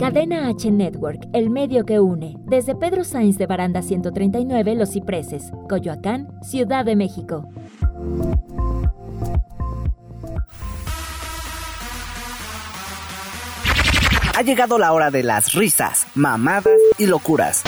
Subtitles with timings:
[0.00, 2.34] Cadena H Network, el medio que une.
[2.46, 7.46] Desde Pedro Sainz de Baranda 139, Los Cipreses, Coyoacán, Ciudad de México.
[14.34, 17.62] Ha llegado la hora de las risas, mamadas y locuras.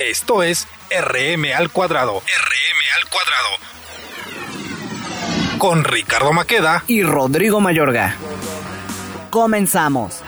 [0.00, 2.14] Esto es RM al cuadrado.
[2.14, 3.50] RM al cuadrado.
[5.58, 8.16] Con Ricardo Maqueda y Rodrigo Mayorga.
[9.28, 10.22] Comenzamos.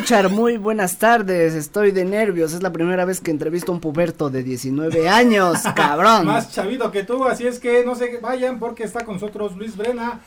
[0.00, 1.52] Richard, muy buenas tardes.
[1.52, 2.54] Estoy de nervios.
[2.54, 6.24] Es la primera vez que entrevisto a un puberto de 19 años, cabrón.
[6.24, 9.76] Más chavito que tú, así es que no se vayan porque está con nosotros Luis
[9.76, 10.20] Brena,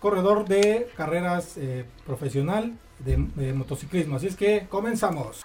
[0.00, 4.16] corredor de carreras eh, profesional de, de motociclismo.
[4.16, 5.44] Así es que comenzamos.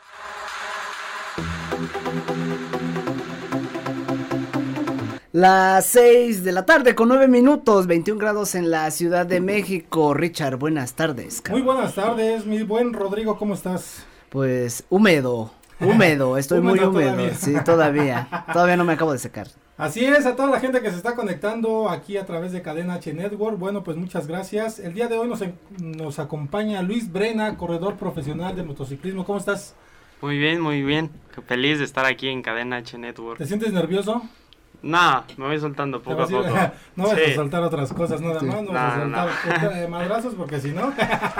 [5.35, 10.13] Las 6 de la tarde con 9 minutos, 21 grados en la Ciudad de México.
[10.13, 11.43] Richard, buenas tardes.
[11.49, 14.05] Muy buenas tardes, mi buen Rodrigo, ¿cómo estás?
[14.29, 17.11] Pues húmedo, húmedo, estoy muy húmedo.
[17.11, 17.33] Todavía.
[17.33, 18.45] Sí, todavía.
[18.53, 19.49] todavía no me acabo de secar.
[19.75, 22.93] Así es, a toda la gente que se está conectando aquí a través de Cadena
[22.93, 23.59] H Network.
[23.59, 24.79] Bueno, pues muchas gracias.
[24.79, 25.43] El día de hoy nos,
[25.81, 29.25] nos acompaña Luis Brena, corredor profesional de motociclismo.
[29.25, 29.75] ¿Cómo estás?
[30.21, 31.11] Muy bien, muy bien.
[31.45, 33.37] Feliz de estar aquí en Cadena H Network.
[33.37, 34.21] ¿Te sientes nervioso?
[34.85, 36.47] No, me voy soltando poco a, poco.
[36.95, 40.73] no vas a soltar otras cosas nada más, no, vas a soltar madrazos porque si
[40.73, 40.93] no.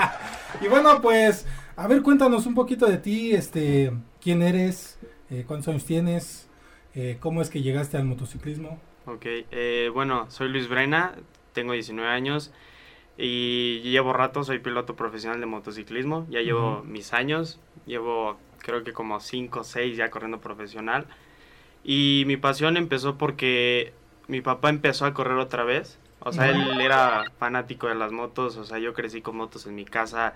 [0.60, 4.98] y bueno, pues, a ver, cuéntanos un poquito de ti, este, quién eres,
[5.30, 6.50] eh, cuántos años tienes,
[6.96, 8.80] eh, cómo es que llegaste al motociclismo.
[9.06, 11.14] Ok, eh, bueno, soy Luis Brena,
[11.52, 12.52] tengo 19 años
[13.16, 18.92] y llevo rato, soy piloto profesional de motociclismo, ya llevo mis años, llevo creo que
[18.92, 21.06] como 5 o 6 ya corriendo profesional.
[21.88, 23.92] Y mi pasión empezó porque
[24.26, 26.00] mi papá empezó a correr otra vez.
[26.18, 29.76] O sea, él era fanático de las motos, o sea, yo crecí con motos en
[29.76, 30.34] mi casa.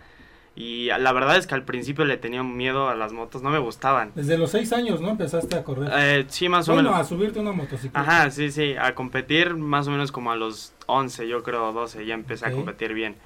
[0.54, 3.58] Y la verdad es que al principio le tenía miedo a las motos, no me
[3.58, 4.12] gustaban.
[4.14, 5.08] Desde los seis años, ¿no?
[5.08, 5.90] Empezaste a correr.
[5.92, 6.94] Eh, sí, más o menos.
[6.94, 8.00] a subirte una motocicleta.
[8.00, 12.06] Ajá, sí, sí, a competir más o menos como a los 11, yo creo, 12,
[12.06, 13.16] ya empecé a competir bien.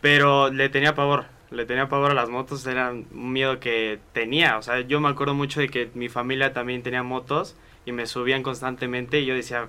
[0.00, 4.58] Pero le tenía pavor, le tenía pavor a las motos, era un miedo que tenía.
[4.58, 7.56] O sea, yo me acuerdo mucho de que mi familia también tenía motos
[7.86, 9.68] y me subían constantemente y yo decía,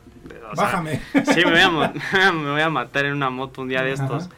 [0.56, 1.02] bájame.
[1.34, 4.30] sí, me voy, a, me voy a matar en una moto un día de estos.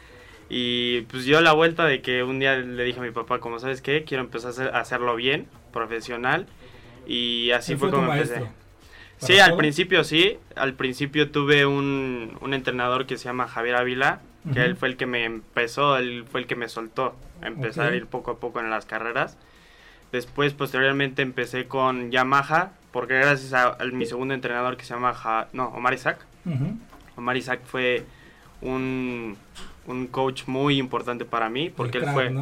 [0.50, 3.58] Y pues yo la vuelta de que un día le dije a mi papá, como
[3.58, 6.46] sabes qué, quiero empezar a, hacerlo bien, profesional.
[7.06, 8.42] Y así fue, como empecé.
[9.18, 10.38] Sí, al principio sí.
[10.56, 14.20] Al principio tuve un, un entrenador que se llama Javier Ávila,
[14.52, 17.92] que él fue el que me empezó, él fue el que me soltó a empezar
[17.92, 19.36] a ir poco a poco en las carreras.
[20.12, 25.14] Después, posteriormente, empecé con Yamaha, porque gracias a, mi segundo entrenador que se llama
[25.52, 26.18] no, Omar Isaac.
[27.16, 28.04] Omar Isaac fue
[28.62, 29.36] un,
[29.86, 32.32] un, coach muy importante para mí, porque él fue...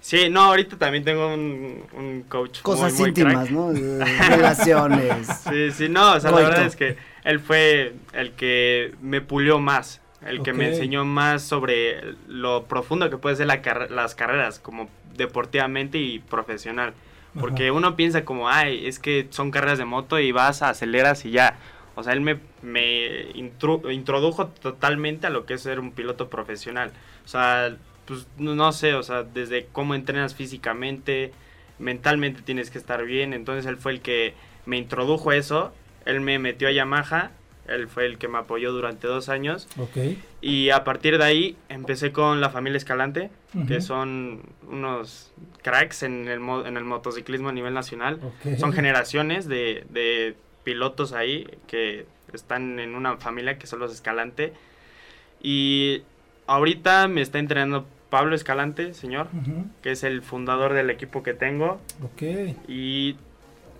[0.00, 3.72] Sí, no, ahorita también tengo un, un coach Cosas muy, íntimas, ¿no?
[4.28, 5.26] Relaciones.
[5.48, 9.58] Sí, sí, no, o sea, la verdad es que él fue el que me pulió
[9.58, 13.60] más el que me enseñó más sobre lo profundo que puede ser la
[13.90, 16.94] las carreras, como deportivamente y profesional.
[17.38, 21.32] Porque uno piensa como, ay, es que son carreras de moto y vas, aceleras y
[21.32, 21.58] ya.
[21.94, 26.92] O sea, él me, me introdujo totalmente a lo que es ser un piloto profesional.
[27.26, 27.76] O sea,
[28.06, 31.32] pues no sé, o sea, desde cómo entrenas físicamente,
[31.78, 33.34] mentalmente tienes que estar bien.
[33.34, 34.34] Entonces él fue el que
[34.64, 35.74] me introdujo eso.
[36.06, 37.32] Él me metió a Yamaha
[37.68, 39.68] él fue el que me apoyó durante dos años.
[39.78, 40.22] Okay.
[40.40, 43.30] Y a partir de ahí empecé con la familia Escalante,
[43.66, 45.32] que son unos
[45.62, 48.20] cracks en el, en el motociclismo a nivel nacional.
[48.58, 54.52] Son generaciones de, de, pilotos ahí que están en una familia que son los Escalante.
[55.40, 56.02] Y
[56.46, 59.28] ahorita me está entrenando Pablo Escalante, señor,
[59.82, 61.80] que es el fundador del equipo que tengo.
[62.12, 62.56] Okay.
[62.68, 63.16] Y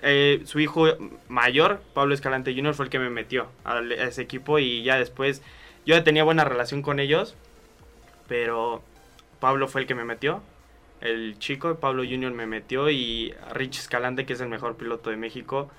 [0.02, 0.86] eh, su hijo
[1.28, 5.42] mayor, Pablo Escalante Jr., fue el que me metió a, ese equipo y ya después
[5.84, 7.36] yo ya tenía buena relación con ellos,
[8.28, 8.82] pero
[9.41, 10.42] Pablo fue el que me metió.
[11.00, 15.16] El chico, Pablo Jr., me metió y Rich Escalante, que es el mejor piloto de
[15.16, 15.71] México,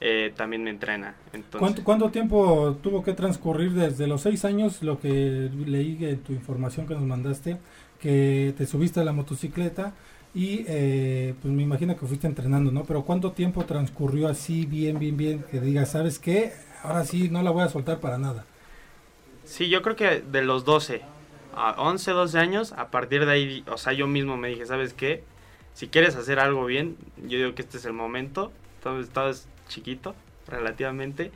[0.00, 1.14] eh, también me entrena.
[1.32, 6.32] Entonces, ¿Cuánto, tiempo tuvo que transcurrir desde los seis años, lo que leí en tu
[6.32, 7.58] información que nos mandaste,
[8.00, 9.92] que te subiste a la motocicleta?
[10.34, 12.84] Y eh, pues me imagino que fuiste entrenando, ¿no?
[12.84, 16.52] Pero ¿cuánto tiempo transcurrió así, bien, bien, bien, que digas, ¿sabes qué?
[16.82, 18.44] Ahora sí, no la voy a soltar para nada.
[19.44, 21.02] Sí, yo creo que de los 12
[21.54, 24.94] a 11, 12 años, a partir de ahí, o sea, yo mismo me dije, ¿sabes
[24.94, 25.24] qué?
[25.74, 29.32] Si quieres hacer algo bien, yo digo que este es el momento Estaba, estaba
[29.68, 30.14] chiquito,
[30.46, 31.32] relativamente.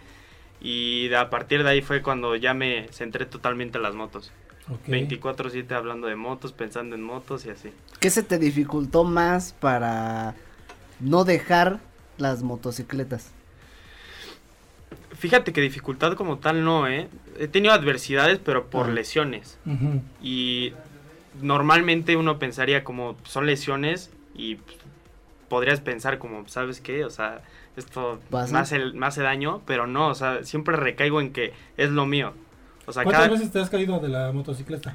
[0.61, 4.33] Y a partir de ahí fue cuando ya me centré totalmente en las motos.
[4.71, 4.89] Ok.
[4.89, 7.71] 24/7 hablando de motos, pensando en motos y así.
[8.01, 10.35] ¿Qué se te dificultó más para
[11.01, 11.81] no dejar
[12.17, 13.33] las motocicletas?
[15.17, 17.09] Fíjate que dificultad como tal no, ¿eh?
[17.39, 19.59] He tenido adversidades, pero por lesiones.
[20.23, 20.73] Y
[21.41, 24.77] normalmente uno pensaría como son lesiones y pues,
[25.49, 27.05] podrías pensar como, ¿sabes qué?
[27.05, 27.43] O sea,
[27.77, 32.07] esto hace, me hace daño, pero no, o sea, siempre recaigo en que es lo
[32.07, 32.35] mío.
[32.87, 34.95] O sea, ¿Cuántas cada veces te has caído de la motocicleta?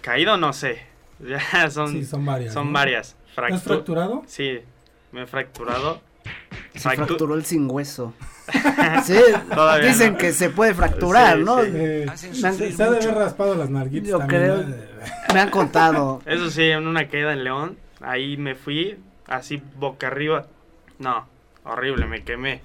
[0.00, 0.82] caído no sé.
[1.20, 2.52] Ya son, sí, son varias.
[2.52, 2.72] son ¿no?
[2.72, 3.16] varias.
[3.34, 4.22] ¿Te has Fractu- fracturado?
[4.26, 4.58] Sí,
[5.12, 6.00] me he fracturado.
[6.74, 8.12] Se Fractu- fracturó el sin hueso.
[9.04, 9.16] sí,
[9.54, 10.18] Todavía dicen no.
[10.18, 11.62] que se puede fracturar, Sí, ¿no?
[11.62, 11.70] sí.
[11.72, 12.46] Eh, han- se
[12.82, 14.56] ha de haber raspado las narguitas Yo también, creo.
[14.62, 14.74] ¿no?
[15.34, 16.20] Me han contado.
[16.26, 20.46] Eso sí, en una caída en León, ahí me fui así boca arriba.
[20.98, 21.26] No,
[21.64, 22.60] horrible, me quemé.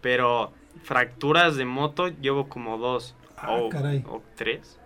[0.00, 0.52] Pero
[0.84, 4.02] fracturas de moto llevo como dos Ah, o, caray.
[4.08, 4.78] o tres.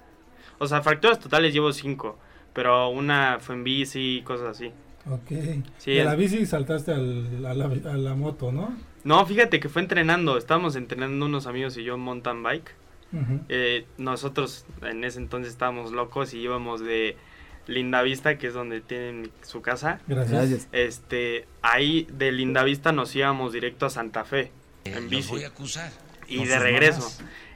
[0.59, 2.19] O sea, fracturas totales llevo cinco.
[2.53, 4.73] Pero una fue en bici y cosas así.
[5.11, 5.63] Ok.
[5.79, 8.75] Sí, de la bici saltaste al- a, la, a la moto, ¿no?
[9.05, 10.37] No, fíjate que fue entrenando.
[10.39, 12.75] Estábamos entrenando unos amigos y yo en mountain bike.
[13.49, 17.17] Eh, nosotros en ese entonces estábamos locos y íbamos de
[17.67, 20.01] Lindavista, que es donde tienen su casa.
[20.07, 20.69] Gracias.
[20.73, 24.51] Este, ahí de Lindavista nos íbamos directo a Santa Fe
[24.85, 25.91] en Los bici voy a acusar.
[26.29, 27.09] y de regreso.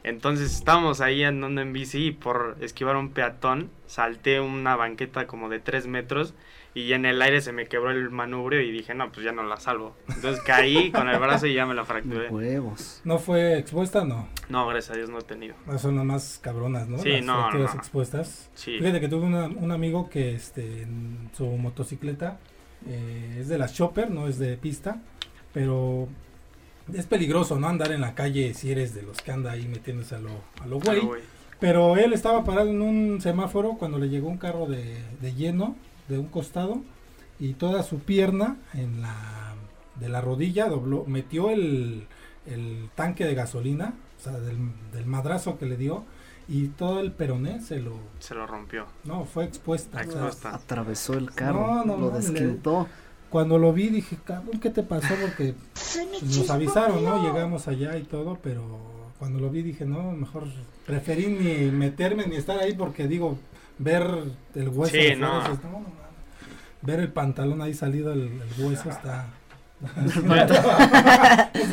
[0.02, 5.48] Entonces estábamos ahí andando en bici y por esquivar un peatón salté una banqueta como
[5.48, 6.34] de 3 metros
[6.72, 9.42] y en el aire se me quebró el manubrio y dije, no, pues ya no
[9.42, 9.96] la salvo.
[10.08, 12.28] Entonces caí con el brazo y ya me la fracturé.
[12.28, 13.00] Huevos.
[13.04, 14.04] ¿No fue expuesta?
[14.04, 14.28] No.
[14.48, 15.54] No, gracias a Dios no he tenido.
[15.66, 16.98] Ah, Son las más cabronas, ¿no?
[16.98, 17.80] Sí, las no, fracturas no.
[17.80, 18.50] expuestas.
[18.54, 18.78] Sí.
[18.78, 22.38] Fíjate que tuve una- un amigo que este, en su motocicleta
[22.86, 25.02] eh, es de las chopper, no es de pista,
[25.52, 26.08] pero
[26.92, 27.68] es peligroso, ¿no?
[27.68, 30.30] Andar en la calle si eres de los que anda ahí metiéndose a lo,
[30.62, 31.00] a lo güey.
[31.58, 35.76] Pero él estaba parado en un semáforo cuando le llegó un carro de, de lleno
[36.08, 36.80] de un costado
[37.38, 39.14] y toda su pierna en la
[39.96, 42.06] de la rodilla dobló, metió el,
[42.46, 44.56] el tanque de gasolina, o sea, del,
[44.94, 46.04] del madrazo que le dio
[46.48, 48.86] y todo el peroné se lo Se lo rompió.
[49.04, 49.98] no fue expuesta.
[49.98, 50.54] O sea, expuesta.
[50.54, 51.60] Atravesó el carro.
[51.60, 52.88] No, no lo desquintó.
[53.30, 55.14] Cuando lo vi dije, cabrón, ¿qué te pasó?
[55.20, 57.22] Porque pues, nos avisaron, ¿no?
[57.22, 58.62] Llegamos allá y todo, pero
[59.18, 60.44] cuando lo vi dije, no, mejor
[60.86, 63.38] preferí ni meterme ni estar ahí porque digo,
[63.78, 64.04] ver
[64.54, 65.42] el hueso Sí, de no.
[65.42, 66.00] no, no
[66.82, 69.26] ver el pantalón ahí salido, el, el hueso está...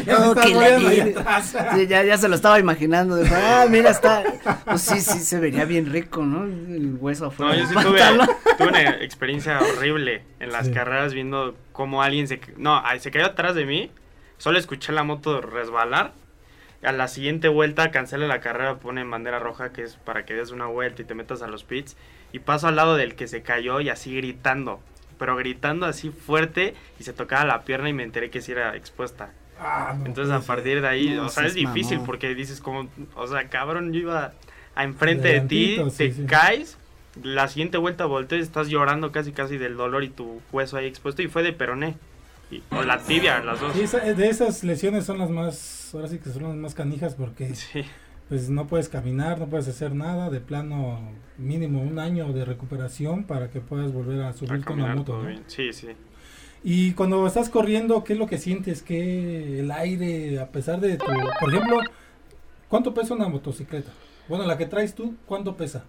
[0.06, 1.15] Ya que.
[1.75, 3.18] Sí, ya, ya se lo estaba imaginando.
[3.18, 4.24] Dijo, ah, mira, está.
[4.63, 6.45] Pues sí, sí, se vería bien rico, ¿no?
[6.45, 7.53] El hueso afuera.
[7.53, 8.00] No, yo sí tuve.
[8.57, 10.74] Tuve una experiencia horrible en las Sí.
[10.74, 12.39] carreras viendo cómo alguien se...
[12.57, 13.92] No, se cayó atrás de mí.
[14.38, 16.13] Solo escuché la moto resbalar.
[16.83, 20.36] A la siguiente vuelta cancela la carrera, pone en bandera roja que es para que
[20.36, 21.98] des una vuelta y te metas a los pits.
[22.31, 24.80] Y paso al lado del que se cayó y así gritando.
[25.18, 28.75] Pero gritando así fuerte y se tocaba la pierna y me enteré que sí era
[28.75, 29.31] expuesta.
[29.60, 32.88] Ah, no Entonces a partir de ahí, No, o sea, es difícil porque dices como,
[33.15, 34.33] o sea, cabrón, yo iba
[34.75, 36.25] a enfrente de ti, Adelantito, te sí, sí.
[36.27, 36.77] caes,
[37.24, 41.22] la siguiente vuelta volteas, estás llorando casi casi del dolor y tu hueso ahí expuesto
[41.22, 41.96] y fue de peroné.
[42.50, 43.75] Y- o la tibia, las dos.
[43.75, 47.53] Esa- de esas lesiones son las más, ahora sí que son las más canijas porque
[47.56, 47.84] Sí,
[48.30, 51.00] pues no puedes caminar, no puedes hacer nada, de plano
[51.38, 54.96] mínimo un año de recuperación para que puedas volver a a subirte a una caminar
[54.98, 55.24] moto.
[55.48, 55.88] Sí, sí.
[56.63, 58.82] Y cuando estás corriendo, ¿qué es lo que sientes?
[58.82, 61.06] Que el aire, a pesar de tu...
[61.39, 61.80] Por ejemplo,
[62.68, 63.91] ¿cuánto pesa una motocicleta?
[64.27, 65.86] Bueno, la que traes tú, ¿cuánto pesa?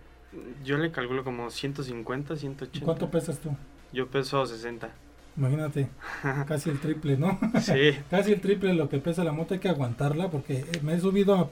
[0.64, 2.78] Yo le calculo como 150, 180.
[2.78, 3.50] ¿Y cuánto pesas tú?
[3.92, 4.90] Yo peso 60.
[5.36, 5.88] Imagínate,
[6.48, 7.38] casi el triple, ¿no?
[7.60, 10.94] Sí, Casi el triple de lo que pesa la moto, hay que aguantarla porque me
[10.94, 11.48] he subido a,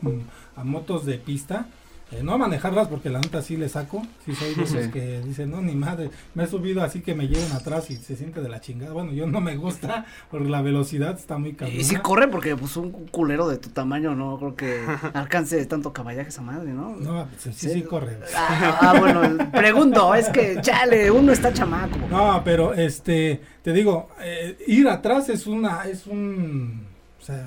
[0.61, 1.69] a motos de pista,
[2.13, 4.91] eh, no a manejarlas porque la neta sí le saco, sí soy de esos Sí.
[4.93, 8.15] que dicen, no, ni madre, me he subido así que me lleven atrás y se
[8.17, 11.81] siente de la chingada, bueno, yo no me gusta porque la velocidad está muy cabrona.
[11.81, 14.85] Y si corre, porque pues un culero de tu tamaño no creo que
[15.15, 16.95] alcance tanto caballaje esa madre, ¿no?
[16.97, 17.83] No, pues, sí, sí, Sí.
[17.83, 18.19] corre.
[18.37, 21.99] Ah, ah, bueno, pregunto, es que, chale, uno está chamaco.
[22.11, 26.87] No, pero este, te digo, eh, ir atrás es una, es un,
[27.21, 27.45] o sea,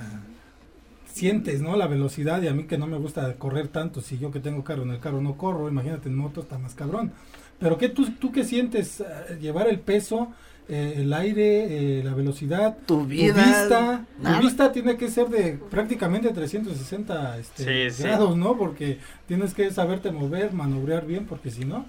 [1.20, 1.76] sientes, ¿no?
[1.76, 4.64] La velocidad y a mí que no me gusta correr tanto, si yo que tengo
[4.64, 7.12] carro en el carro no corro, imagínate en moto está más cabrón.
[7.60, 9.02] Pero ¿qué tú, tú qué sientes?
[9.02, 10.30] Eh, llevar el peso,
[10.70, 13.34] eh, el aire, eh, la velocidad, Tu tu vida.
[13.44, 14.40] vista, nada.
[14.40, 18.04] tu vista tiene que ser de prácticamente 360 este, Sí, sí.
[18.04, 18.58] grados, ¿no?
[18.58, 21.86] Porque tienes que saberte mover, manobrear bien, porque si no,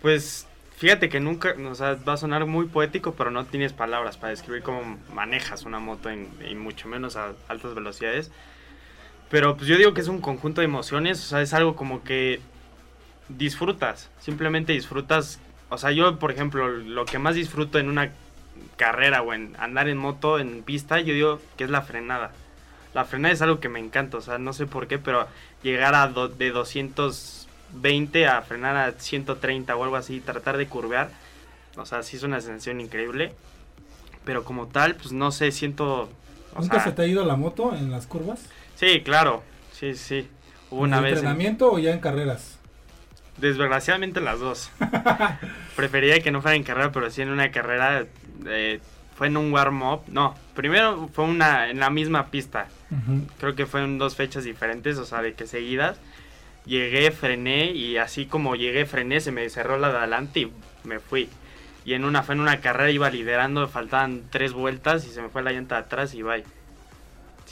[0.00, 0.46] Pues
[0.82, 4.30] fíjate que nunca, o sea, va a sonar muy poético, pero no tienes palabras para
[4.30, 8.32] describir cómo manejas una moto en, y mucho menos a altas velocidades.
[9.30, 12.02] Pero pues yo digo que es un conjunto de emociones, o sea, es algo como
[12.02, 12.40] que
[13.28, 15.38] disfrutas, simplemente disfrutas.
[15.68, 18.10] O sea, yo, por ejemplo, lo que más disfruto en una
[18.76, 22.32] carrera o en andar en moto, en pista, yo digo que es la frenada.
[22.92, 25.28] La frenada es algo que me encanta, o sea, no sé por qué, pero
[25.62, 26.50] llegar a de
[27.72, 31.10] 220 a frenar a 130 o algo así, tratar de curvear,
[31.76, 33.32] o sea, sí es una sensación increíble.
[34.24, 36.08] Pero como tal, pues no sé, siento...
[36.56, 38.46] ¿Nunca se te ha ido la moto en las curvas?
[38.76, 39.42] Sí, claro.
[39.72, 40.28] Sí, sí.
[40.70, 41.12] Hubo una ¿En vez.
[41.14, 42.58] entrenamiento o ya en carreras?
[43.38, 44.70] Desgraciadamente las dos.
[45.76, 48.06] Prefería que no fuera en carrera, pero sí en una carrera.
[48.46, 48.80] Eh,
[49.16, 50.02] fue en un warm-up.
[50.08, 52.68] No, primero fue una en la misma pista.
[53.38, 55.98] Creo que fue en dos fechas diferentes, o sea, de que seguidas.
[56.64, 60.52] Llegué, frené y así como llegué, frené, se me cerró la de adelante y
[60.84, 61.28] me fui.
[61.84, 65.28] Y en una fue en una carrera, iba liderando, faltaban tres vueltas y se me
[65.28, 66.44] fue la llanta de atrás y bye.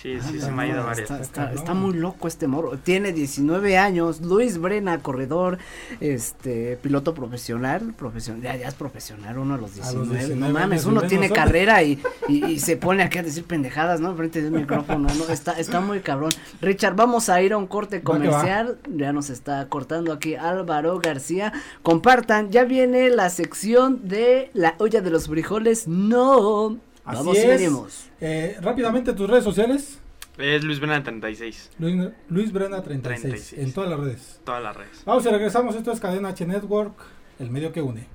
[0.00, 1.10] Sí, sí, se me ha ido varias.
[1.10, 2.78] Está, muy loco este morro.
[2.78, 4.22] Tiene 19 años.
[4.22, 5.58] Luis Brena, corredor,
[6.00, 7.92] este, piloto profesional.
[7.92, 10.36] profesional ya, ya es profesional, uno a los 19.
[10.36, 14.16] no mames, uno tiene carrera y, y, se pone aquí a decir pendejadas, ¿no?
[14.16, 15.06] Frente del micrófono.
[15.12, 15.28] ¿no?
[15.28, 16.32] Está, está muy cabrón.
[16.62, 18.78] Richard, vamos a ir a un corte comercial.
[18.88, 21.52] Ya nos está cortando aquí Álvaro García.
[21.82, 25.86] Compartan, ya viene la sección de la olla de los frijoles.
[25.86, 26.78] No.
[27.14, 28.10] Vamos y venimos.
[28.20, 29.98] Eh, rápidamente, tus redes sociales.
[30.38, 31.70] Es Luis Brena 36.
[31.78, 34.40] Luis, Luis Brena 36, En todas las redes.
[34.44, 35.02] Todas las redes.
[35.04, 35.74] Vamos y regresamos.
[35.74, 36.94] Esto es Cadena H Network,
[37.38, 38.06] el medio que une.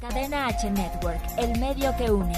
[0.00, 2.32] Cadena H Network, el medio que une.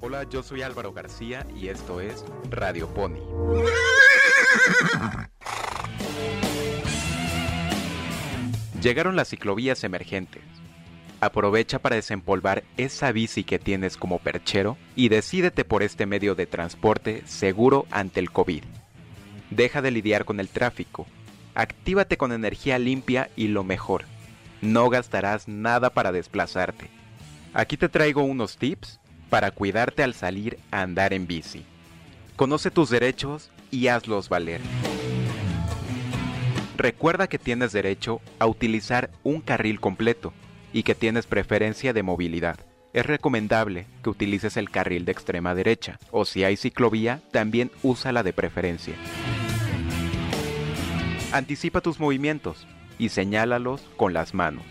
[0.00, 3.20] Hola, yo soy Álvaro García y esto es Radio Pony.
[8.82, 10.42] Llegaron las ciclovías emergentes
[11.20, 16.46] Aprovecha para desempolvar esa bici que tienes como perchero y decídete por este medio de
[16.46, 18.64] transporte seguro ante el COVID.
[19.50, 21.06] Deja de lidiar con el tráfico.
[21.54, 24.04] Actívate con energía limpia y lo mejor.
[24.62, 26.88] No gastarás nada para desplazarte.
[27.52, 28.98] Aquí te traigo unos tips
[29.28, 31.66] para cuidarte al salir a andar en bici.
[32.36, 34.62] Conoce tus derechos y hazlos valer.
[36.78, 40.32] Recuerda que tienes derecho a utilizar un carril completo
[40.72, 42.58] y que tienes preferencia de movilidad.
[42.92, 48.22] Es recomendable que utilices el carril de extrema derecha o si hay ciclovía, también úsala
[48.22, 48.94] de preferencia.
[51.32, 52.66] Anticipa tus movimientos
[52.98, 54.64] y señálalos con las manos.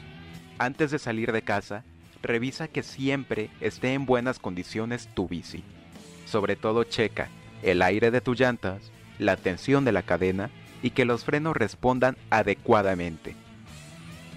[0.58, 1.86] Antes de salir de casa,
[2.22, 5.64] revisa que siempre esté en buenas condiciones tu bici.
[6.26, 7.30] Sobre todo checa
[7.64, 10.50] el aire de tus llantas, la tensión de la cadena
[10.82, 13.36] y que los frenos respondan adecuadamente.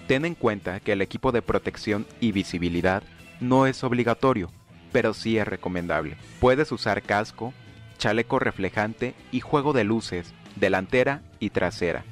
[0.07, 3.03] Ten en cuenta que el equipo de protección y visibilidad
[3.39, 4.51] no es obligatorio,
[4.91, 6.17] pero sí es recomendable.
[6.39, 7.53] Puedes usar casco,
[7.97, 12.03] chaleco reflejante y juego de luces, delantera y trasera,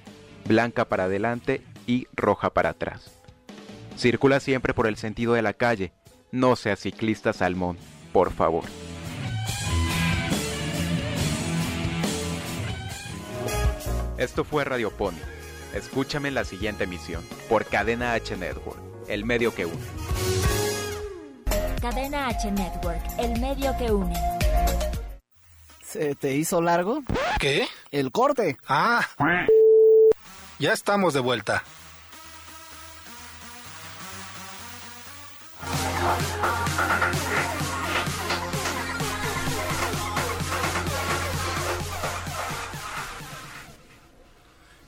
[0.47, 3.11] blanca para adelante y roja para atrás.
[3.97, 5.91] Circula siempre por el sentido de la calle,
[6.31, 7.77] no seas ciclista salmón,
[8.13, 8.63] por favor.
[14.17, 15.40] Esto fue Radio Pony
[15.73, 19.81] Escúchame en la siguiente emisión por Cadena H Network, el medio que une.
[21.81, 24.15] Cadena H Network, el medio que une.
[25.83, 27.03] ¿Se te hizo largo?
[27.39, 27.67] ¿Qué?
[27.91, 28.57] El corte.
[28.67, 29.05] Ah.
[30.59, 31.63] Ya estamos de vuelta.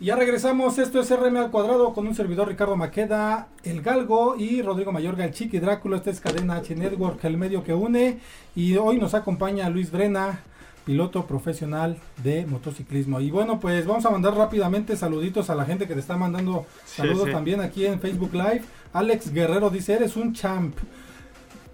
[0.03, 4.61] Ya regresamos, esto es RM al cuadrado con un servidor Ricardo Maqueda, El Galgo y
[4.61, 8.19] Rodrigo Mayorga, el Chiqui Drácula, esta es Cadena H Network, el medio que une
[8.53, 10.41] y hoy nos acompaña Luis Brena,
[10.85, 13.21] piloto profesional de motociclismo.
[13.21, 16.65] Y bueno, pues vamos a mandar rápidamente saluditos a la gente que te está mandando
[16.85, 18.63] saludos también aquí en Facebook Live.
[18.91, 20.75] Alex Guerrero dice, eres un champ.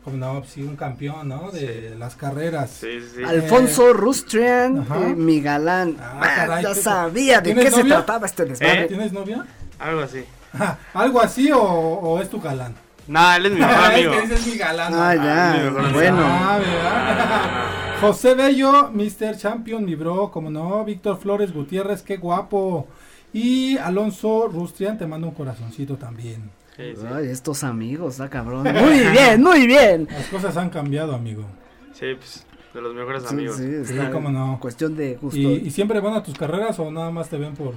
[0.04, 1.52] Como no, sí, un campeón, ¿no?
[1.52, 2.84] De las carreras.
[3.26, 5.98] Alfonso Rustrian, eh, mi galán.
[6.00, 8.84] Ah, ah ya sabía de qué se trataba este desmadre.
[8.84, 8.88] ¿Eh?
[8.88, 9.46] ¿Tienes novia?
[9.78, 10.24] Algo así.
[10.94, 12.76] ¿Algo así o, es tu galán?
[13.08, 14.14] No, él es mi mejor amigo.
[14.14, 14.94] Ese es mi galán.
[14.96, 16.24] Ah, ya, bueno.
[16.24, 16.60] Ah,
[18.02, 19.36] José Bello, Mr.
[19.38, 20.86] Champion, mi bro, como no.
[20.86, 22.88] Víctor Flores Gutiérrez, qué guapo.
[23.34, 26.50] Y Alonso Rustrian, te mando un corazoncito también.
[26.80, 28.64] Ay, estos amigos, ah, cabrón.
[28.74, 30.08] Muy bien, muy bien.
[30.10, 31.44] Las cosas han cambiado, amigo.
[31.94, 33.58] Sí, pues, de los mejores amigos.
[33.58, 34.58] Sí, sí, cómo no.
[34.62, 35.38] Cuestión de gusto.
[35.38, 37.74] ¿Y, siempre van a tus carreras o nada más te ven por...?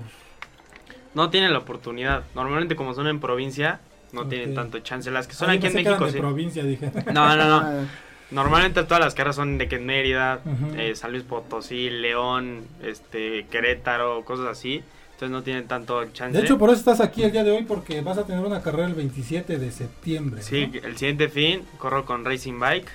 [1.14, 2.24] no tienen la oportunidad.
[2.34, 3.80] Normalmente como son en provincia,
[4.12, 5.10] no tienen tanto chance.
[5.10, 6.18] Las que son aquí en México, de sí.
[6.18, 6.90] provincia, dije.
[7.12, 7.86] No, no, no.
[8.30, 10.40] Normalmente todas las carreras son de que en Mérida,
[10.76, 14.82] eh, San Luis Potosí, León, este, Querétaro, cosas así.
[15.22, 16.36] Entonces no tienen tanto chance.
[16.36, 18.60] De hecho, por eso estás aquí el día de hoy, porque vas a tener una
[18.60, 20.42] carrera el 27 de septiembre.
[20.42, 20.80] Sí, ¿no?
[20.84, 22.90] el siguiente fin corro con Racing Bike,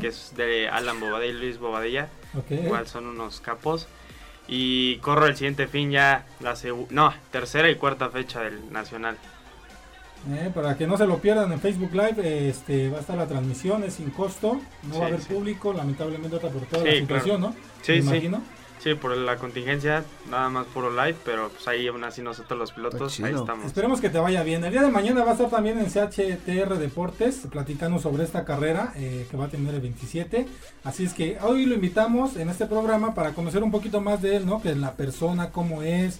[0.00, 2.08] que es de Alan Bobadilla y Luis Bobadilla.
[2.50, 3.88] Igual son unos capos.
[4.46, 6.54] Y corro el siguiente fin ya la
[6.90, 9.16] no, tercera y cuarta fecha del Nacional.
[10.30, 13.26] Eh, para que no se lo pierdan en Facebook Live, este, va a estar la
[13.26, 15.34] transmisión, es sin costo, no va a haber sí.
[15.34, 17.56] público, lamentablemente otra por toda Sí, la situación, ¿no?
[17.82, 18.36] Sí, Me imagino.
[18.36, 18.61] Sí,
[19.00, 23.20] por la contingencia, nada más puro live, pero pues ahí aún así nosotros los pilotos,
[23.20, 23.66] ahí estamos.
[23.66, 24.64] Esperemos que te vaya bien.
[24.64, 28.92] El día de mañana va a estar también en CHTR Deportes platicando sobre esta carrera
[28.96, 30.46] eh, que va a tener el 27.
[30.84, 34.36] Así es que hoy lo invitamos en este programa para conocer un poquito más de
[34.36, 34.60] él, ¿no?
[34.60, 36.18] Que es la persona, cómo es,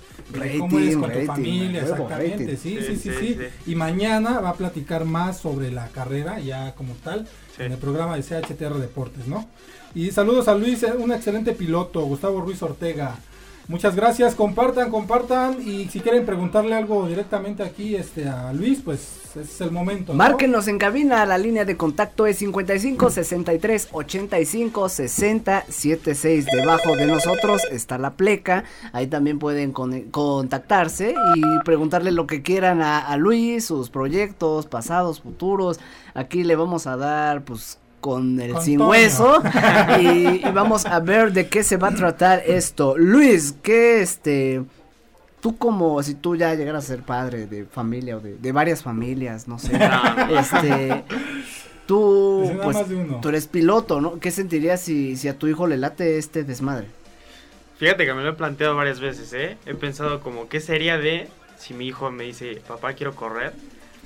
[0.58, 2.56] cómo es con rating, tu familia, huevo, exactamente.
[2.56, 3.70] Sí, sí, Sí, sí, sí, sí, sí.
[3.72, 7.26] Y mañana va a platicar más sobre la carrera, ya como tal,
[7.56, 7.64] Sí.
[7.64, 9.46] en el programa de CHTR Deportes, ¿no?
[9.94, 13.16] Y saludos a Luis, un excelente piloto, Gustavo Ruiz Ortega.
[13.68, 19.20] Muchas gracias, compartan, compartan y si quieren preguntarle algo directamente aquí este a Luis, pues
[19.30, 20.12] ese es el momento.
[20.12, 20.18] ¿no?
[20.18, 26.46] Márquenos en cabina, la línea de contacto es 55 63 85 60 76.
[26.52, 32.42] Debajo de nosotros está la pleca, ahí también pueden con- contactarse y preguntarle lo que
[32.42, 35.78] quieran a, a Luis, sus proyectos pasados, futuros.
[36.14, 38.90] Aquí le vamos a dar pues con el Con sin Toño.
[38.90, 39.42] hueso
[40.00, 42.98] y, y vamos a ver de qué se va a tratar esto.
[42.98, 44.62] Luis, ¿qué este...
[45.40, 48.82] Tú como si tú ya llegaras a ser padre de familia o de, de varias
[48.82, 49.72] familias, no sé.
[49.76, 50.38] No.
[50.38, 51.02] Este,
[51.86, 53.20] tú, pues, uno.
[53.20, 54.20] tú eres piloto, ¿no?
[54.20, 56.86] ¿Qué sentirías si, si a tu hijo le late este desmadre?
[57.78, 59.56] Fíjate que me lo he planteado varias veces, ¿eh?
[59.66, 61.26] He pensado como, ¿qué sería de
[61.58, 63.52] si mi hijo me dice, papá, quiero correr?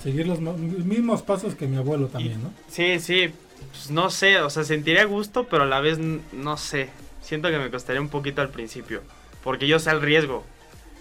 [0.03, 2.51] Seguir los mo- mismos pasos que mi abuelo también, ¿no?
[2.71, 3.31] Sí, sí,
[3.71, 6.91] pues no sé, o sea, sentiría gusto, pero a la vez no sé.
[7.21, 9.03] Siento que me costaría un poquito al principio,
[9.43, 10.45] porque yo sé el riesgo.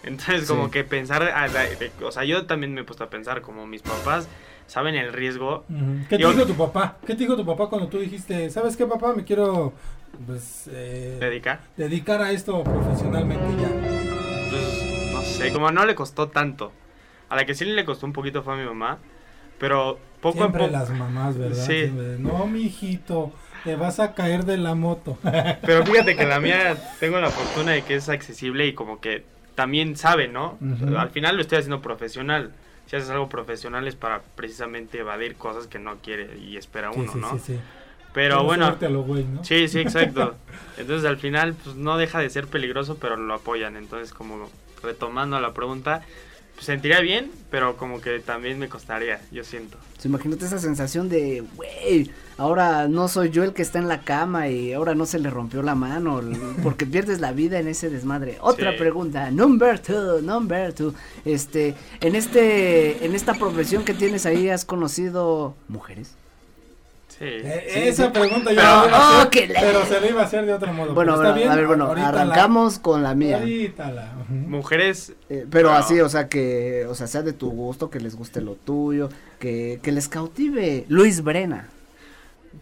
[0.04, 0.48] Entonces, Sí.
[0.48, 3.42] como que pensar, a la- de- o sea, yo también me he puesto a pensar,
[3.42, 4.28] como mis papás
[4.68, 5.66] saben el riesgo.
[6.10, 6.98] ¿Qué te Yo- dijo tu papá?
[7.06, 9.74] ¿Qué te dijo tu papá cuando tú dijiste, sabes qué papá, me quiero
[10.28, 11.62] pues, eh, dedicar.
[11.76, 13.70] dedicar a esto profesionalmente ya?
[14.50, 16.72] Pues, no sé, como no le costó tanto.
[17.30, 19.00] A la que sí le costó un poquito fue a mi mamá,
[19.60, 20.78] pero poco Siempre a poco...
[20.80, 21.56] las mamás, ¿verdad?
[21.66, 21.82] Sí.
[21.84, 23.32] Siempre, no, mi hijito,
[23.64, 25.18] te vas a caer de la moto.
[25.66, 29.24] Pero fíjate que la mía tengo la fortuna de que es accesible y como que
[29.56, 30.58] también sabe, ¿no?
[30.98, 32.52] Al final lo estoy haciendo profesional.
[32.88, 37.00] Si haces algo profesional es para precisamente evadir cosas que no quiere y espera Sí,
[37.00, 37.32] uno, sí, ¿no?
[37.32, 37.60] sí, sí.
[38.14, 39.44] Pero No bueno, subirte a lo güey, ¿no?
[39.44, 40.36] sí, sí, exacto.
[40.78, 43.76] Entonces al final pues no deja de ser peligroso, pero lo apoyan.
[43.78, 44.48] Entonces como
[44.84, 46.04] retomando la pregunta,
[46.60, 49.78] sentiría bien, pero como que también me costaría, yo siento.
[50.00, 54.02] So, imagínate esa sensación de, güey, ahora no soy yo el que está en la
[54.02, 56.22] cama y ahora no se le rompió la mano,
[56.64, 58.38] porque pierdes la vida en ese desmadre.
[58.42, 58.78] Otra Sí.
[58.78, 60.94] pregunta, number two, number two,
[61.26, 66.12] este, en este, en esta profesión que tienes ahí, ¿has conocido mujeres?
[67.18, 67.24] Sí.
[67.26, 68.12] Eh, Sí, esa sí.
[68.12, 70.26] pregunta yo Pero- la iba a hacer, oh, que la- pero se le iba a
[70.26, 70.94] hacer de otro modo.
[70.94, 73.40] Bueno, pero bueno, está bien, a ver, bueno, la- arrancamos con la mía.
[73.78, 74.14] la-.
[74.30, 75.76] Mujeres Eh, pero No.
[75.78, 79.10] así, o sea, que, o sea, sea de tu gusto, que les guste lo tuyo,
[79.40, 80.86] que, que les cautive.
[80.90, 81.70] Luis Brena.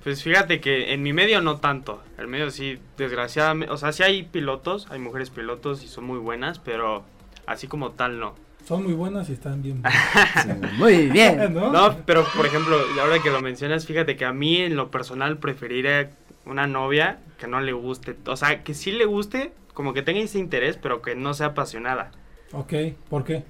[0.04, 2.02] Pues fíjate que en mi medio no tanto.
[2.18, 3.74] El medio sí, desgraciadamente.
[3.74, 7.04] O sea, sí hay pilotos, hay mujeres pilotos y son muy buenas, pero
[7.46, 8.36] así como tal no.
[8.66, 9.84] Son muy buenas y están bien
[10.78, 11.54] muy bien.
[11.54, 11.72] ¿no?
[11.72, 15.38] No, pero por ejemplo, ahora que lo mencionas, fíjate que a mí en lo personal
[15.38, 16.12] preferiría
[16.46, 18.16] una novia que no le guste.
[18.26, 21.48] O sea, que sí le guste, como que tenga ese interés, pero que no sea
[21.48, 22.12] apasionada.
[22.54, 22.74] Ok,
[23.10, 23.44] ¿por qué?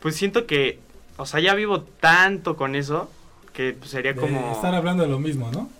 [0.00, 0.78] Pues siento que,
[1.16, 3.10] o sea, ya vivo tanto con eso
[3.52, 4.52] que pues, sería De como...
[4.52, 5.70] estar hablando de lo mismo, ¿no?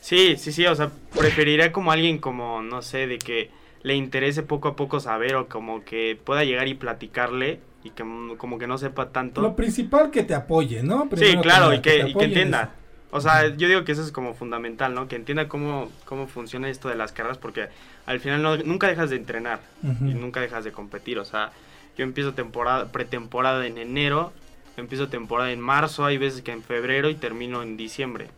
[0.00, 3.50] Sí, sí, sí, o sea, preferiría como alguien como, no sé, de que
[3.82, 8.04] le interese poco a poco saber o como que pueda llegar y platicarle y que
[8.04, 9.40] mm, como que no sepa tanto.
[9.40, 11.08] Lo principal que te apoye, ¿no?
[11.16, 12.62] Sí, claro, y que, y entienda.
[12.62, 12.70] eso.
[13.14, 15.06] O sea, yo digo que eso es como fundamental, ¿no?
[15.06, 17.68] Que entienda cómo, cómo funciona esto de las carreras porque
[18.06, 21.18] al final no- nunca dejas de entrenar y nunca dejas de competir.
[21.18, 21.52] O sea,
[21.98, 24.32] yo empiezo temporada, pretemporada en enero,
[24.78, 28.28] empiezo temporada en marzo, hay veces que en febrero y termino en diciembre.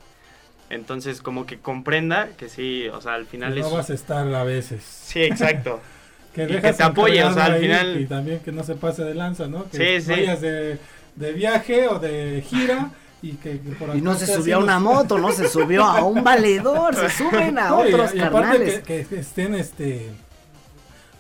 [0.70, 3.64] Entonces, como que comprenda que sí, o sea, al final es...
[3.64, 4.82] no vas a estar a veces.
[4.82, 5.80] Sí, exacto.
[6.34, 9.04] Que Y que te apoye, o sea, al final- Y también que no se pase
[9.04, 9.64] de lanza, ¿no?
[9.70, 10.10] Que Sí, sí.
[10.10, 10.78] vayas de,
[11.16, 12.90] de viaje o de gira
[13.22, 16.02] y que, que por Y no se subió a una moto, no se subió a
[16.04, 18.80] un valedor, se suben a No, otros y, aparte carnales.
[18.82, 20.10] que, que estén este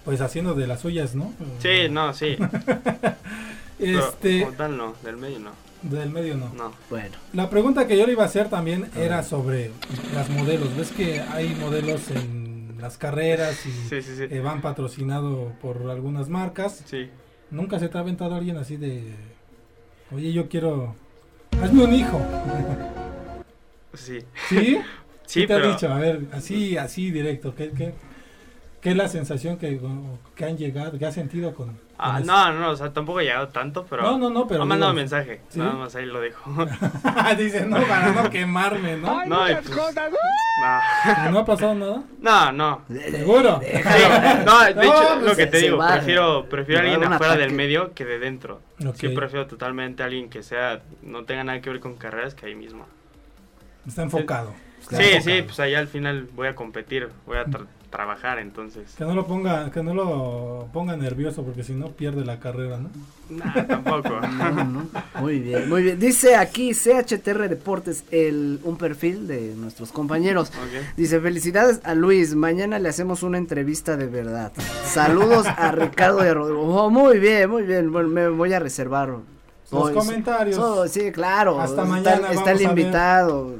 [0.04, 1.32] pues haciendo de las suyas, ¿no?
[1.60, 2.36] Sí, no, sí.
[3.78, 5.50] Este, como tal no, del medio no.
[5.82, 6.48] Del medio no.
[6.54, 6.72] No.
[6.88, 7.16] Bueno.
[7.32, 9.70] La pregunta que yo le iba a hacer también era sobre
[10.14, 10.74] las modelos.
[10.76, 12.53] ¿Ves que hay modelos en
[12.84, 14.24] las carreras y Sí, sí, sí.
[14.30, 16.82] eh, van patrocinados por algunas marcas?
[16.84, 17.08] Sí.
[17.50, 19.14] ¿Nunca se te ha aventado alguien así de,
[20.12, 20.94] oye, yo quiero,
[21.62, 22.20] hazme un hijo?
[23.94, 24.18] Sí.
[24.48, 24.78] ¿Sí?
[25.26, 25.88] Sí, ¿Qué te pero ha dicho?
[25.90, 27.54] A ver, así, así directo.
[27.54, 27.94] ¿Qué, qué,
[28.82, 29.80] qué es la sensación que,
[30.36, 33.48] que han llegado, que has sentido con Ah, no, no, o sea, tampoco he llegado
[33.48, 35.60] tanto, pero No, no, no, pero ha mandado digo- mensaje, ¿Sí?
[35.60, 36.50] nada más ahí lo dejo.
[37.38, 39.24] Dice, no, para no quemarme, ¿no?
[39.24, 42.02] no, pues, ¿Y ¿No ha pasado nada?
[42.20, 42.82] no, no.
[43.10, 43.60] ¿Seguro?
[43.64, 43.68] Sí,
[44.44, 45.92] no, de No, hecho, pues lo que te se digo, va.
[45.94, 48.60] prefiero, prefiero a alguien un afuera del medio que de dentro.
[48.84, 48.96] Ok.
[48.96, 52.46] Sí, prefiero totalmente a alguien que sea, no tenga nada que ver con carreras que
[52.46, 52.86] ahí mismo.
[53.86, 54.52] Está enfocado.
[54.80, 55.36] Está sí, enfocado.
[55.36, 57.66] sí, pues allá al final voy a competir, voy a tra-
[57.98, 58.92] trabajar, entonces.
[58.98, 62.78] Que no lo ponga, que no lo ponga nervioso porque si no pierde la carrera,
[62.78, 62.90] ¿no?
[63.30, 64.10] Nah, tampoco.
[64.34, 64.86] No, no.
[65.20, 65.98] Muy bien, muy bien.
[66.00, 70.50] Dice aquí CHTR Deportes, el, un perfil de nuestros compañeros.
[70.96, 74.52] Dice, felicidades a Luis, mañana le hacemos una entrevista de verdad.
[74.84, 76.62] Saludos a Ricardo y a Rodrigo.
[76.62, 79.08] Oh, muy bien, muy bien, bueno, me voy a reservar.
[79.70, 80.56] Los Hoy- comentarios.
[80.56, 81.60] so- sí, claro.
[81.60, 83.54] Hasta está, mañana Está vamos el a invitado.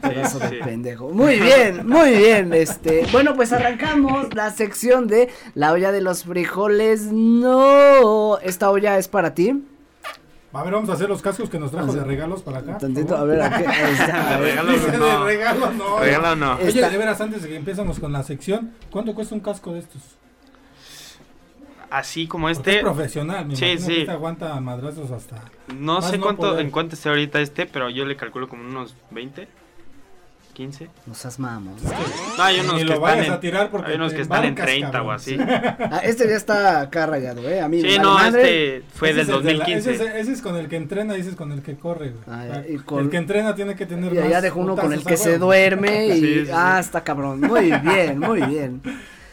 [0.00, 0.56] Pedazo de sí.
[0.64, 1.10] pendejo.
[1.10, 2.52] Muy bien, muy bien.
[2.52, 7.02] Este, bueno, pues arrancamos la sección de la olla de los frijoles.
[7.12, 9.64] No, esta olla es para ti.
[10.52, 12.78] A ver, vamos a hacer los cascos que nos trajo de regalos para acá.
[12.78, 14.50] Tantito, a ver, aquí, ahí está, a ver.
[14.50, 15.24] Regalo Dice de no.
[15.24, 15.98] regalo, no.
[15.98, 16.54] Regalo no.
[16.56, 19.80] Oye, de veras, antes de que empezamos con la sección, ¿cuánto cuesta un casco de
[19.80, 20.00] estos?
[21.90, 23.86] Así como este, es profesional, me Sí, sí.
[23.86, 25.36] que este aguanta madrazos hasta...
[25.74, 26.60] no sé no cuánto, poder.
[26.64, 29.48] en cuánto esté ahorita este, pero yo le calculo como unos 20,
[30.52, 30.90] 15.
[31.06, 31.80] No seas mamos.
[31.82, 34.22] No, hay unos Ni que lo están vayas en, a tirar porque hay unos que
[34.22, 35.08] están en embarcas, 30 cabrón.
[35.08, 35.38] o así.
[35.90, 37.60] Ah, este ya está acá rayado, ¿eh?
[37.60, 38.76] A mí me Sí, no, madre.
[38.78, 39.90] este fue del es el de la- 2015.
[39.92, 42.10] ese, es, ese es con el que entrena y ese es con el que corre,
[42.10, 42.22] güey.
[42.26, 44.76] Ah, sea, y con- El que entrena tiene que tener Y allá más dejó uno
[44.76, 46.12] con el que se duerme y...
[46.20, 46.52] Sí, sí, sí.
[46.52, 47.40] Ah, está cabrón.
[47.40, 48.82] Muy bien, muy bien.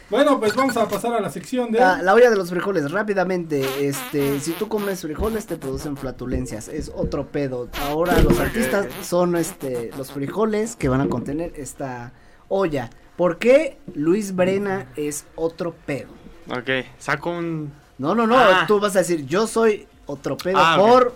[0.08, 1.80] Bueno, pues vamos a pasar a la sección de...
[1.80, 6.68] La, la olla de los frijoles, rápidamente, este, si tú comes frijoles te producen flatulencias,
[6.68, 7.68] es otro pedo.
[7.82, 12.12] Ahora los artistas son este, los frijoles que van a contener esta
[12.48, 12.88] olla.
[13.16, 16.10] ¿Por qué Luis Brena es otro pedo?
[16.50, 17.72] Ok, saco un...
[17.98, 18.64] No, no, no, Ah.
[18.68, 21.14] tú vas a decir, yo soy otro pedo Ah, por...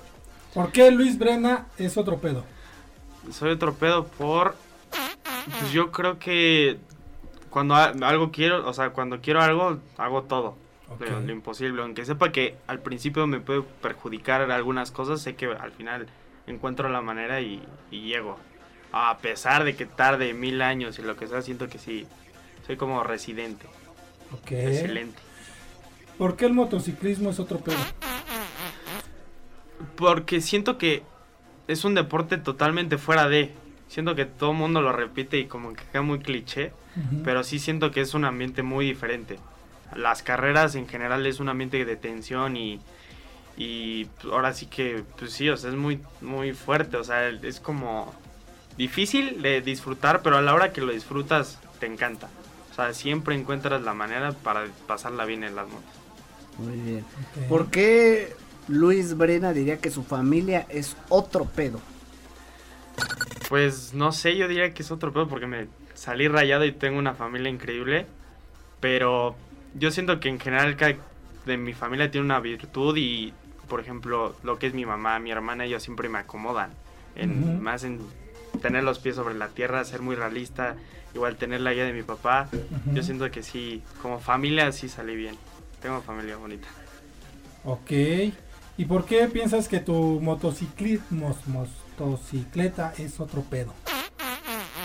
[0.53, 2.45] ¿Por qué Luis Brena es otro pedo?
[3.31, 4.57] Soy otro pedo por...
[5.61, 6.79] Pues yo creo que
[7.51, 10.57] cuando algo quiero, o sea, cuando quiero algo, hago todo.
[10.99, 15.71] Lo imposible, aunque sepa que al principio me puede perjudicar algunas cosas, sé que al
[15.71, 16.09] final
[16.49, 18.39] encuentro la manera y, y llego.
[18.93, 22.07] A pesar de que tarde mil años y lo que sea, siento que sí,
[22.67, 23.67] soy como residente,
[24.33, 24.51] Ok.
[24.51, 25.19] excelente.
[26.19, 27.79] ¿Por qué el motociclismo es otro pedo?
[29.97, 31.03] Porque siento que
[31.69, 33.55] es un deporte totalmente fuera de.
[33.91, 36.73] Siento que todo el mundo lo repite y como que queda muy cliché,
[37.25, 39.37] pero sí siento que es un ambiente muy diferente.
[39.97, 42.79] Las carreras en general es un ambiente de tensión y,
[43.57, 47.59] y ahora sí que, pues sí, o sea, es muy, muy fuerte, o sea, es
[47.59, 48.15] como
[48.77, 52.29] difícil de disfrutar, pero a la hora que lo disfrutas te encanta.
[52.71, 55.91] O sea, siempre encuentras la manera para pasarla bien en las motos.
[56.59, 57.05] Muy bien.
[57.49, 58.37] ¿Por qué
[58.69, 61.81] Luis Brena diría que su familia es otro pedo?
[63.51, 67.01] Pues no sé, yo diría que es otro pedo porque me salí rayado y tengo
[67.01, 68.07] una familia increíble.
[68.79, 69.35] Pero
[69.75, 70.95] yo siento que en general cada
[71.47, 73.35] de mi familia tiene una virtud y,
[73.69, 76.71] por ejemplo, lo que es mi mamá, mi hermana, ellos siempre me acomodan.
[77.17, 77.61] En, Ujú.
[77.61, 77.99] Más en
[78.63, 80.77] tener los pies sobre la tierra, ser muy realista,
[81.13, 82.49] igual tener la guía de mi papá.
[82.53, 82.95] Ujú.
[82.95, 85.35] Yo siento que sí, como familia sí salí bien.
[85.83, 86.69] Tengo familia bonita.
[87.65, 87.91] Ok.
[88.79, 91.37] ¿Y por qué piensas que tu motociclismo,
[92.01, 93.75] motocicleta es otro pedo?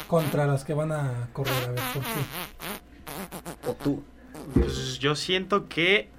[0.08, 3.70] Contra las que van a correr, a ver, ¿por qué?
[3.70, 4.04] O tú.
[4.54, 6.10] Pues yo siento que...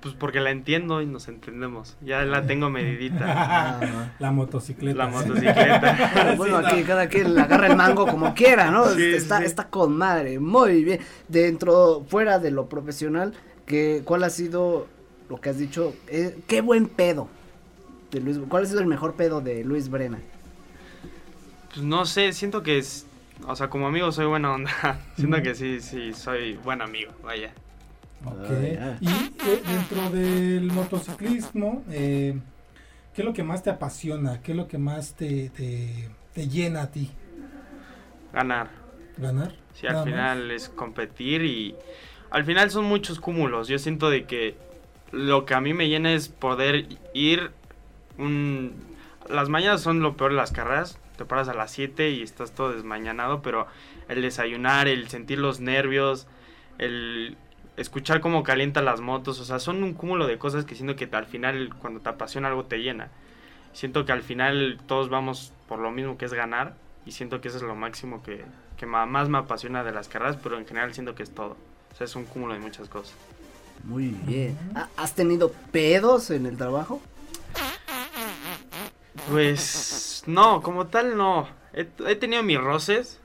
[0.00, 1.96] Pues porque la entiendo y nos entendemos.
[2.00, 3.26] Ya la tengo medidita.
[3.28, 4.96] Ah, La motocicleta.
[4.96, 6.34] La motocicleta.
[6.36, 8.88] bueno, aquí cada quien le agarra el mango como quiera, ¿no?
[8.88, 9.44] Sí, está, sí.
[9.44, 11.00] está con madre, muy bien.
[11.28, 13.34] Dentro, fuera de lo profesional,
[13.66, 14.88] que, ¿cuál ha sido
[15.28, 15.94] lo que has dicho?
[16.08, 17.28] Eh, qué buen pedo
[18.10, 18.38] de Luis.
[18.48, 20.18] ¿Cuál ha sido el mejor pedo de Luis Brena?
[21.72, 23.06] Pues no sé, siento que es.
[23.46, 25.00] O sea, como amigo soy buena onda.
[25.16, 27.52] siento que sí, sí, soy buen amigo, vaya.
[28.24, 28.50] Ok.
[28.78, 28.96] Ah.
[29.00, 32.38] Y eh, dentro del motociclismo, eh,
[33.14, 34.42] ¿qué es lo que más te apasiona?
[34.42, 37.10] ¿Qué es lo que más te, te, te llena a ti?
[38.32, 38.68] Ganar.
[39.16, 39.54] ¿Ganar?
[39.74, 40.04] Sí, al más.
[40.04, 41.74] final es competir y.
[42.30, 43.66] Al final son muchos cúmulos.
[43.68, 44.56] Yo siento de que
[45.10, 47.50] lo que a mí me llena es poder ir
[48.20, 48.74] un...
[49.28, 52.52] Las mañanas son lo peor de las carreras, te paras a las 7 y estás
[52.52, 53.66] todo desmañanado, pero
[54.08, 56.26] el desayunar, el sentir los nervios,
[56.78, 57.36] el
[57.76, 61.08] escuchar cómo calientan las motos, o sea, son un cúmulo de cosas que siento que
[61.12, 63.08] al final cuando te apasiona algo te llena.
[63.72, 66.74] Siento que al final todos vamos por lo mismo que es ganar
[67.06, 68.44] y siento que eso es lo máximo que,
[68.76, 71.56] que más me apasiona de las carreras, pero en general siento que es todo.
[71.92, 73.14] O sea, es un cúmulo de muchas cosas.
[73.84, 74.58] Muy bien.
[74.96, 77.00] ¿Has tenido pedos en el trabajo?
[79.30, 81.48] Pues no, como tal no.
[81.72, 81.84] He,
[82.16, 83.20] tenido mis roces.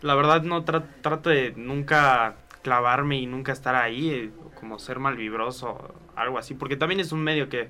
[0.00, 5.94] La verdad no trato de nunca clavarme y nunca estar ahí, eh, como ser malvibroso,
[6.16, 7.68] algo así, porque también es un medio que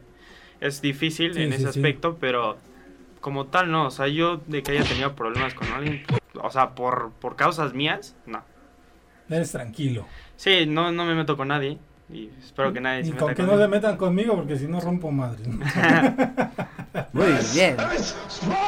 [0.60, 2.56] es difícil en ese aspecto, pero
[3.20, 6.74] como tal no, o sea, yo de que haya tenido problemas con alguien, o sea,
[6.74, 8.42] por, por causas mías, no.
[9.28, 10.06] Eres tranquilo.
[10.36, 11.78] Sí, no, no me meto con nadie.
[12.12, 15.10] Y espero que nadie se con que no se metan conmigo porque si no rompo
[15.10, 15.44] madre.
[17.12, 17.76] Muy bien.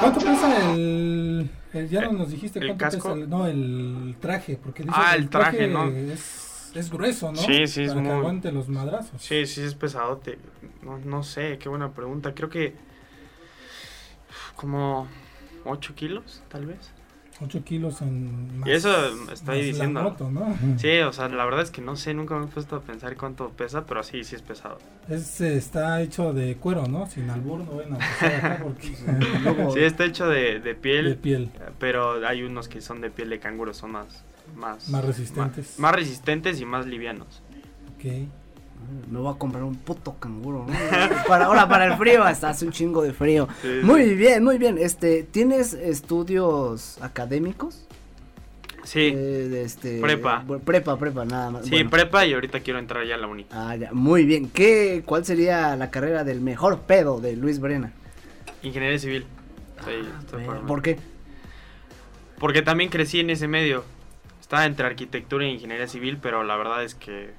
[0.01, 1.51] ¿Cuánto pesa el,
[1.91, 3.09] ya no nos dijiste cuánto casco?
[3.09, 7.39] pesa el, no el traje porque dice ah, el traje, no es, es, grueso, ¿no?
[7.39, 9.21] Sí, sí, Para es que aguante los madrazos.
[9.21, 10.39] Sí, sí es pesadote.
[10.83, 12.35] No, no sé, qué buena pregunta.
[12.35, 12.75] Creo que
[14.57, 15.09] como
[15.65, 16.94] 8 kilos, tal vez.
[17.45, 18.91] 8 kilos en más, Y eso
[19.33, 20.17] estoy diciendo.
[20.79, 23.17] Sí, o sea, la verdad es que no sé, nunca me he puesto a pensar
[23.17, 24.79] cuánto pesa, pero sí, sí es pesado.
[25.09, 27.07] Es, está hecho de cuero, ¿no?
[27.07, 27.97] Sin albur, no ven
[28.63, 28.95] porque...
[29.75, 31.11] sí, está hecho de, de, piel.
[31.11, 31.51] De piel.
[31.79, 34.25] Pero hay unos que son de piel de canguro, son más...
[34.57, 35.79] Más, más resistentes.
[35.79, 37.43] Más, resistentes y más livianos.
[37.97, 38.29] Ok.
[39.11, 40.67] Me voy a comprar un puto canguro,
[41.29, 43.49] para ahora para el frío, hasta hace un chingo de frío.
[43.83, 44.79] muy bien, muy bien.
[44.79, 47.87] Este, ¿tienes estudios académicos?
[48.85, 49.13] Sí.
[49.15, 50.45] Eh, este, prepa.
[50.65, 51.65] prepa, prepa, nada más.
[51.65, 53.47] Sí, prepa y ahorita quiero entrar ya a la uni.
[53.51, 53.91] Ah, ya.
[53.93, 54.51] Muy bien.
[54.51, 57.93] ¿Qué, ¿Cuál sería la carrera del mejor pedo de Luis Brena?
[58.63, 59.27] Ingeniería civil.
[59.79, 60.99] Ah, ¿Por qué?
[62.39, 63.85] Porque también crecí en ese medio.
[64.41, 67.31] Estaba entre arquitectura e ingeniería civil, pero la verdad es que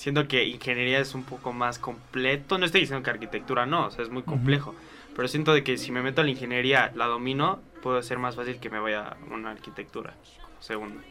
[0.00, 2.56] siento que ingeniería es un poco más completo.
[2.56, 4.74] No estoy diciendo que arquitectura no, o sea, es muy complejo.
[5.14, 8.34] Pero siento de que si me meto a la ingeniería, la domino, puede ser más
[8.34, 10.14] fácil que me vaya a una arquitectura
[10.58, 11.02] segundo.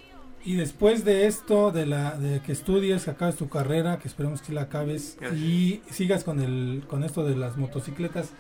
[0.44, 4.42] Y después de esto, de la de que estudies, que acabes tu carrera, que esperemos
[4.42, 8.32] que la acabes y sigas con el con esto de las motocicletas,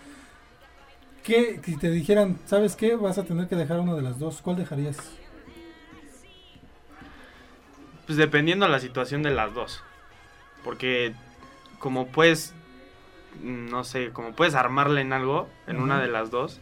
[1.23, 2.95] ¿qué si te dijeran, ¿sabes qué?
[2.95, 4.97] Vas a tener que dejar una de las dos, ¿cuál dejarías?
[8.07, 9.83] Pues dependiendo de la situación de las dos.
[10.63, 11.13] Porque
[11.79, 12.53] como puedes,
[13.41, 16.59] no sé, como puedes armarle en algo, en una de las dos.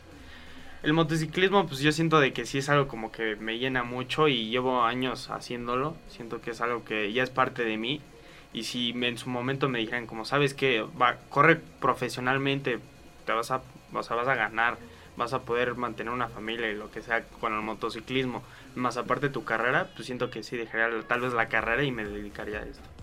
[0.83, 4.27] El motociclismo, pues yo siento de que sí es algo como que me llena mucho
[4.27, 5.97] y llevo años haciéndolo.
[6.07, 8.01] Siento que es algo que ya es parte de mí.
[8.53, 12.79] Y si en su momento me dijeran, como sabes que va, corre profesionalmente,
[13.25, 14.77] te vas a, vas a, vas a ganar,
[15.17, 18.43] vas a poder mantener una familia y lo que sea con el motociclismo,
[18.75, 21.91] más aparte de tu carrera, pues siento que sí dejaría tal vez la carrera y
[21.91, 22.96] me dedicaría a esto.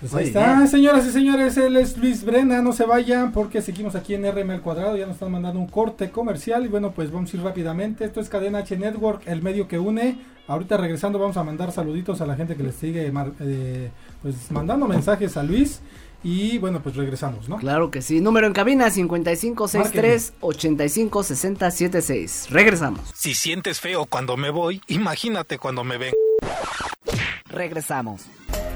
[0.00, 3.94] Pues ahí está, señoras y señores, él es Luis Brena, no se vayan porque seguimos
[3.94, 7.12] aquí en RM al cuadrado, ya nos están mandando un corte comercial y bueno, pues
[7.12, 11.18] vamos a ir rápidamente, esto es Cadena H Network, el medio que une, ahorita regresando
[11.18, 13.90] vamos a mandar saluditos a la gente que les sigue eh,
[14.22, 15.82] pues mandando mensajes a Luis
[16.22, 17.58] y bueno, pues regresamos, ¿no?
[17.58, 23.00] Claro que sí, número en cabina 5563 856076, regresamos.
[23.14, 26.14] Si sientes feo cuando me voy, imagínate cuando me ven.
[27.50, 28.22] Regresamos.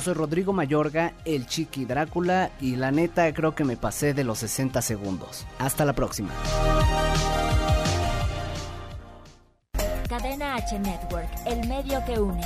[0.00, 4.38] Soy Rodrigo Mayorga, el Chiqui Drácula, y la neta creo que me pasé de los
[4.38, 5.46] 60 segundos.
[5.58, 6.30] Hasta la próxima.
[10.08, 12.42] Cadena H Network, el medio que une.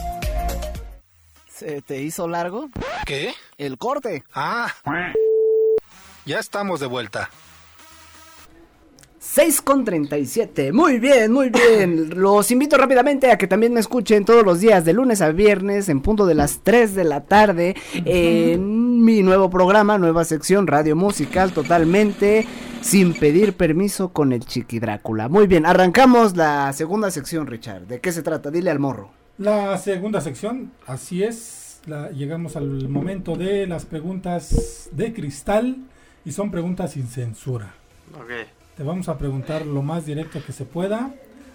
[1.49, 2.69] ¿Se te hizo largo?
[3.07, 3.33] ¿Qué?
[3.57, 4.25] El corte.
[4.35, 4.73] Ah.
[6.25, 7.31] Ya estamos de vuelta.
[9.37, 10.73] 6 con 37.
[10.73, 12.09] Muy bien, muy bien.
[12.19, 15.91] Los invito rápidamente a que también me escuchen todos los días, de lunes a viernes,
[15.91, 20.97] en punto de las 3 de la tarde, en mi nuevo programa, nueva sección, radio
[20.97, 22.47] musical, totalmente
[22.81, 25.29] sin pedir permiso con el Chiqui Drácula.
[25.29, 27.83] Muy bien, arrancamos la segunda sección, Richard.
[27.87, 28.51] ¿De qué se trata?
[28.51, 29.11] Dile al morro.
[29.37, 31.83] La segunda sección, así es.
[31.85, 35.77] la- llegamos al momento de las preguntas de cristal
[36.25, 37.75] y son preguntas sin censura.
[38.19, 38.31] Ok.
[38.77, 41.11] Te vamos a preguntar lo más directo que se pueda.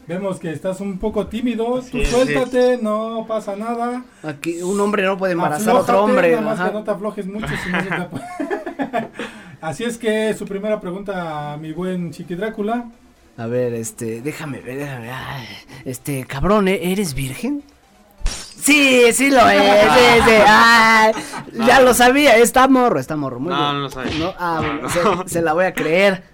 [0.07, 2.11] Vemos que estás un poco tímido, tú Sí, sí.
[2.11, 4.03] suéltate, no pasa nada.
[4.23, 6.31] Aquí un hombre no puede embarazar a otro hombre.
[6.31, 6.69] Nada más ajá.
[6.69, 8.25] que no te aflojes mucho, si no se te puede.
[9.61, 12.85] Así es que su primera pregunta, mi buen Chiqui Drácula.
[13.37, 15.15] A ver, este, déjame ver, déjame ver.
[15.85, 17.63] Este, cabrón, ¿e- ¿eres virgen?
[18.25, 20.35] Sí, sí lo es, sí, sí.
[20.47, 21.13] Ay,
[21.65, 23.39] ya lo sabía, está morro, está morro.
[23.39, 23.73] Muy No, bien.
[23.73, 24.17] no lo sabía.
[24.19, 25.23] No, ah, No, bueno, no.
[25.27, 26.30] Se, se la voy a creer.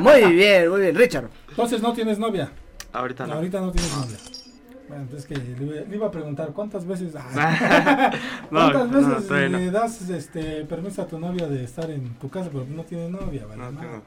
[0.00, 1.28] Muy bien, muy bien, Richard.
[1.50, 2.50] Entonces no tienes novia.
[2.92, 3.34] Ahorita no.
[3.34, 4.16] Ahorita no tienes novia.
[4.88, 8.10] Bueno, entonces que le, iba- le iba a preguntar cuántas veces, ah,
[8.50, 9.58] No, cuántas no, veces no.
[9.58, 13.10] le das este permiso a tu novia de estar en tu casa, pero no tienes
[13.10, 13.62] novia, ¿vale?
[13.62, 13.80] No, No.
[13.80, 14.02] tengo.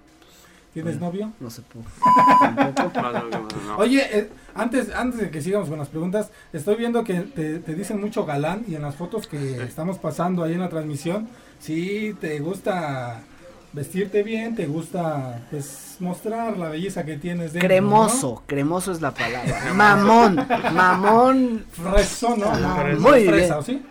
[0.74, 1.32] ¿Tienes novio?
[1.40, 1.62] No se
[3.68, 3.78] no.
[3.78, 7.74] Oye, eh, antes, antes de que sigamos con las preguntas, estoy viendo que te, te
[7.76, 12.14] dicen mucho galán y en las fotos que estamos pasando ahí en la transmisión, sí,
[12.20, 13.22] te gusta
[13.76, 19.12] vestirte bien, te gusta pues mostrar la belleza que tienes dentro, Cremoso, cremoso es la
[19.12, 19.62] palabra.
[19.74, 21.66] Mamón, mamón.
[21.84, 21.92] ¿no?
[21.92, 22.48] Fresón, ¿no?
[22.52, 23.52] Ah, No, muy no fresa, bien.
[23.60, 23.86] ¿o sí?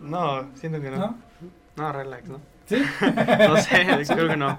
[0.00, 0.96] No, siento que no.
[0.98, 1.14] ¿No?
[1.76, 2.40] No, relax, ¿no?
[2.66, 2.76] ¿Sí?
[3.00, 4.58] No sé, creo que no.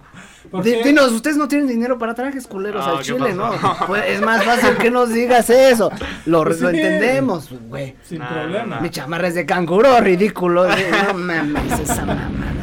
[0.63, 3.51] Dinos, ustedes no tienen dinero para trajes culeros No, al ¿qué chile, ¿no?
[3.87, 5.89] Pues, es más fácil que nos digas eso.
[6.25, 6.77] Lo, Pues lo sí.
[6.77, 7.95] entendemos, güey.
[8.03, 8.79] Sin problema.
[8.81, 10.67] Mi chamarra es de canguro, ridículo.
[10.67, 12.62] No mames, esa mamada.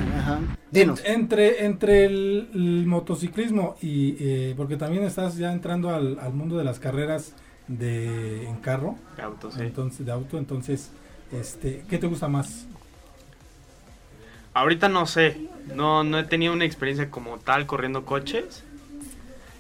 [0.71, 1.03] Dinos.
[1.05, 6.57] Entre, entre el, el motociclismo y, eh, porque también estás ya entrando al, al mundo
[6.57, 7.35] de las carreras
[7.67, 9.61] de en carro, Auto, sí.
[9.61, 10.91] entonces de auto, entonces,
[11.33, 12.67] este, ¿qué te gusta más?
[14.55, 15.37] Ahorita no sé.
[15.75, 18.65] No, no he tenido una experiencia como tal corriendo coches.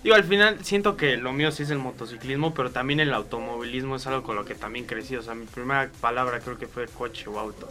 [0.02, 3.96] Digo, al final siento que lo mío sí es el motociclismo, pero también el automovilismo
[3.96, 5.14] es algo con lo que también crecí.
[5.14, 7.68] O sea, mi primera palabra creo que fue coche o auto.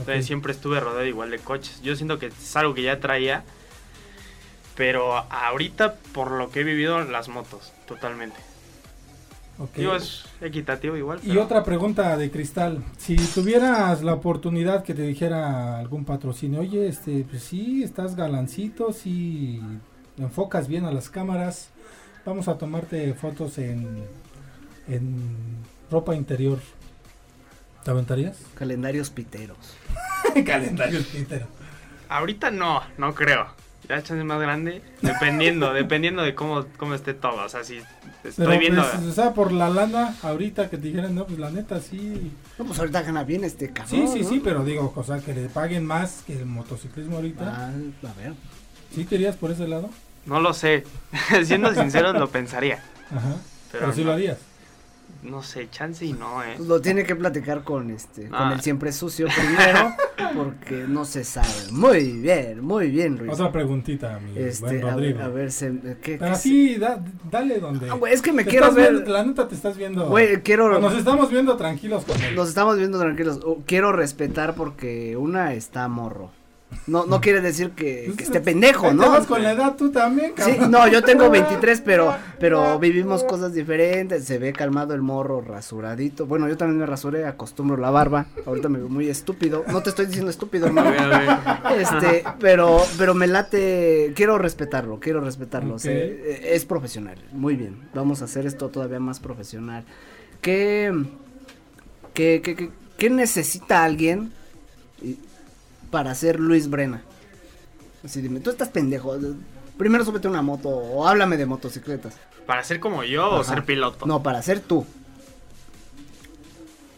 [0.00, 1.80] Entonces siempre estuve rodeado igual de coches.
[1.82, 3.44] Yo siento que es algo que ya traía.
[4.76, 8.36] Pero ahorita, por lo que he vivido, las motos, totalmente.
[9.58, 9.76] Ok.
[9.76, 11.20] Digo, es equitativo igual.
[11.22, 16.88] Y otra pregunta de cristal, si tuvieras la oportunidad que te dijera algún patrocinio, oye,
[16.88, 19.60] este, pues sí, estás galancito, sí,
[20.16, 21.68] enfocas bien a las cámaras,
[22.24, 24.02] vamos a tomarte fotos en,
[24.88, 25.18] en
[25.90, 26.58] ropa interior,
[27.84, 28.36] ¿te aventarías?
[28.54, 29.58] Calendarios piteros.
[30.46, 31.46] Calendario Twitter.
[32.08, 33.46] Ahorita no, no creo.
[33.88, 37.44] Ya chance más grande, dependiendo, dependiendo de cómo, cómo esté todo.
[37.44, 37.78] O sea, si
[38.22, 38.82] estoy Pero, viendo.
[38.88, 42.30] pues, o sea, por la lana, ahorita que te dijeran, no, pues la neta, sí.
[42.58, 43.88] No, pues ahorita gana bien este cabrón.
[44.06, 44.28] Sí, sí, ¿no?
[44.28, 47.44] sí, pero digo, o sea, que le paguen más que el motociclismo ahorita.
[47.44, 47.72] Ah,
[48.08, 48.34] a ver.
[48.94, 49.90] ¿Sí te irías por ese lado?
[50.26, 50.84] No lo sé.
[51.44, 52.84] Siendo sincero, lo pensaría.
[53.10, 53.36] Ajá.
[53.72, 54.08] Pero, Pero sí no.
[54.08, 54.38] lo harías.
[55.22, 56.54] No sé, chance y no, eh.
[56.56, 58.52] Pues lo tiene que platicar con este, con Ah.
[58.54, 59.92] el siempre sucio primero,
[60.34, 61.48] porque no se sabe.
[61.72, 63.32] Muy bien, muy bien, Luis.
[63.32, 65.20] Otra preguntita, mi Este, buen a ver, Rodrigo.
[65.22, 67.86] a ver, se, ¿qué, Pero qué así, da- dale donde.
[67.86, 68.92] se- Ah, es que me quiero ver.
[68.92, 70.08] viendo- la neta te estás viendo.
[70.08, 70.78] Güey, quiero.
[70.80, 72.34] Nos estamos viendo tranquilos con él.
[72.34, 73.40] Nos estamos viendo tranquilos.
[73.66, 76.30] Quiero respetar porque una está morro.
[76.86, 79.10] No, no quiere decir que, que esté pendejo, ¿no?
[79.10, 80.70] vas con la edad tú también, Sí, cabrón.
[80.70, 84.24] no, yo tengo 23, pero, pero vivimos cosas diferentes.
[84.24, 86.26] Se ve calmado el morro, rasuradito.
[86.26, 88.26] Bueno, yo también me rasuré, acostumbro la barba.
[88.46, 89.64] Ahorita me veo muy estúpido.
[89.70, 90.88] No te estoy diciendo estúpido, hermano.
[90.88, 91.80] A ver, a ver.
[91.80, 95.76] Este, pero, pero me late, quiero respetarlo, quiero respetarlo.
[95.84, 97.88] Eh, es profesional, muy bien.
[97.94, 99.84] Vamos a hacer esto todavía más profesional.
[100.40, 100.92] ¿Qué,
[102.14, 104.32] qué, qué, qué- qué necesita alguien
[105.02, 105.18] y-
[105.90, 107.02] para ser Luis Brena?
[108.04, 109.16] Así dime, tú estás pendejo.
[109.76, 112.14] Primero súbete una moto o háblame de motocicletas.
[112.46, 114.06] ¿Para ser como yo o ser piloto?
[114.06, 114.86] No, para ser tú.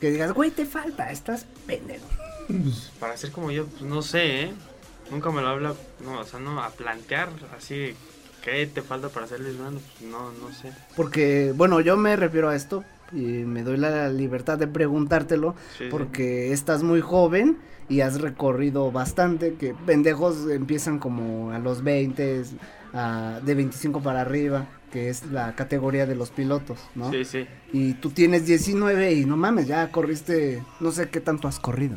[0.00, 2.06] Que digas, güey, te falta, estás pendejo.
[2.98, 4.52] Para ser como yo, pues no sé, ¿eh?
[5.12, 5.74] Nunca me lo habla,
[6.04, 7.94] no, o sea, no, a plantear así,
[8.42, 9.80] ¿qué te falta para ser Luis Brando?
[9.98, 10.72] Pues no, no sé.
[10.96, 12.82] Porque, bueno, yo me refiero a esto
[13.12, 15.54] y me doy la libertad de preguntártelo
[15.90, 17.58] porque estás muy joven
[17.88, 22.44] y has recorrido bastante, que pendejos empiezan como a los 20,
[23.42, 27.10] de 25 para arriba, que es la categoría de los pilotos, ¿no?
[27.10, 27.46] Sí, sí.
[27.72, 31.96] Y tú tienes 19 y no mames, ya corriste, no sé qué tanto has corrido.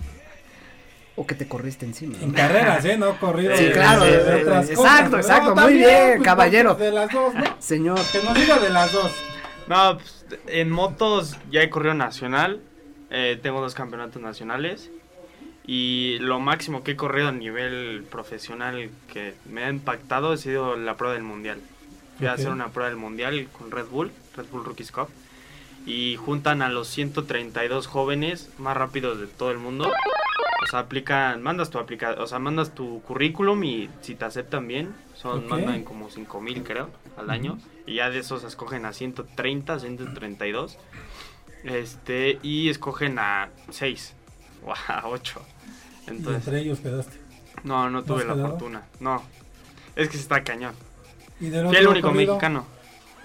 [1.18, 2.18] O que te corriste encima.
[2.22, 2.97] En carreras, ¿eh?
[2.97, 3.55] No corrido.
[3.55, 4.05] Sí, claro.
[4.05, 5.55] exacto, exacto.
[5.55, 6.76] muy bien, pues, caballero.
[6.76, 7.43] De las dos, ¿no?
[7.59, 7.99] Señor.
[8.11, 9.13] Que nos diga de las dos.
[9.68, 12.61] No, pues, en motos ya he corrido nacional.
[13.09, 14.91] Eh, tengo dos campeonatos nacionales.
[15.66, 20.76] Y lo máximo que he corrido a nivel profesional que me ha impactado ha sido
[20.76, 21.59] la prueba del mundial.
[22.18, 25.09] Fui a hacer una prueba del mundial con Red Bull, Red Bull Rookies Cup.
[25.88, 29.91] Y juntan a los 132 jóvenes más rápidos de todo el mundo.
[30.63, 34.68] O sea, aplican, mandas tu aplica, o sea, mandas tu currículum y si te aceptan
[34.68, 39.79] bien, son mandan como 5000 creo al año y ya de esos escogen a 130,
[39.79, 40.77] 132.
[41.63, 44.13] Este, y escogen a 6
[44.65, 45.41] o a 8.
[46.07, 47.17] Entonces, ¿Y entre ellos quedaste?
[47.63, 48.83] No, no tuve la fortuna.
[48.99, 49.23] No.
[49.95, 50.75] Es que se está cañón.
[51.39, 52.65] ¿Y Fui el único mexicano.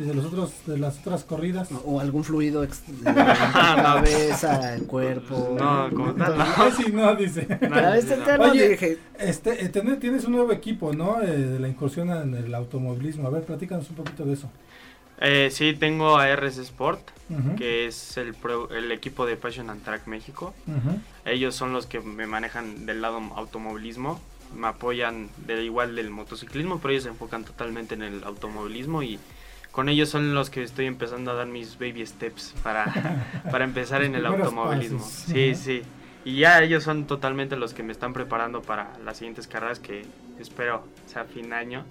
[0.00, 1.68] ¿Y de los otros, de las otras corridas?
[1.84, 2.68] O algún fluido de
[3.02, 5.54] la cabeza, el cuerpo.
[5.58, 6.70] No, como tal, no.
[6.76, 7.46] Sí, no, dice.
[7.68, 9.68] No, Oye, este, eh,
[10.00, 11.20] tienes un nuevo equipo, ¿no?
[11.20, 13.26] Eh, de la incursión en el automovilismo.
[13.26, 14.50] A ver, platícanos un poquito de eso.
[15.20, 17.10] Eh, sí, tengo a RS Sport,
[17.58, 18.34] que es el,
[18.74, 20.54] el, equipo de Passion and Track México.
[21.26, 24.18] Ellos son los que me manejan del lado automovilismo.
[24.56, 29.20] Me apoyan de igual del motociclismo, pero ellos se enfocan totalmente en el automovilismo y
[29.72, 32.84] con ellos son los que estoy empezando a dar mis baby steps para,
[33.50, 35.00] para empezar en el automovilismo.
[35.00, 35.82] Sí, sí.
[36.24, 40.04] Y ya ellos son totalmente los que me están preparando para las siguientes carreras que
[40.38, 41.84] espero sea fin de año.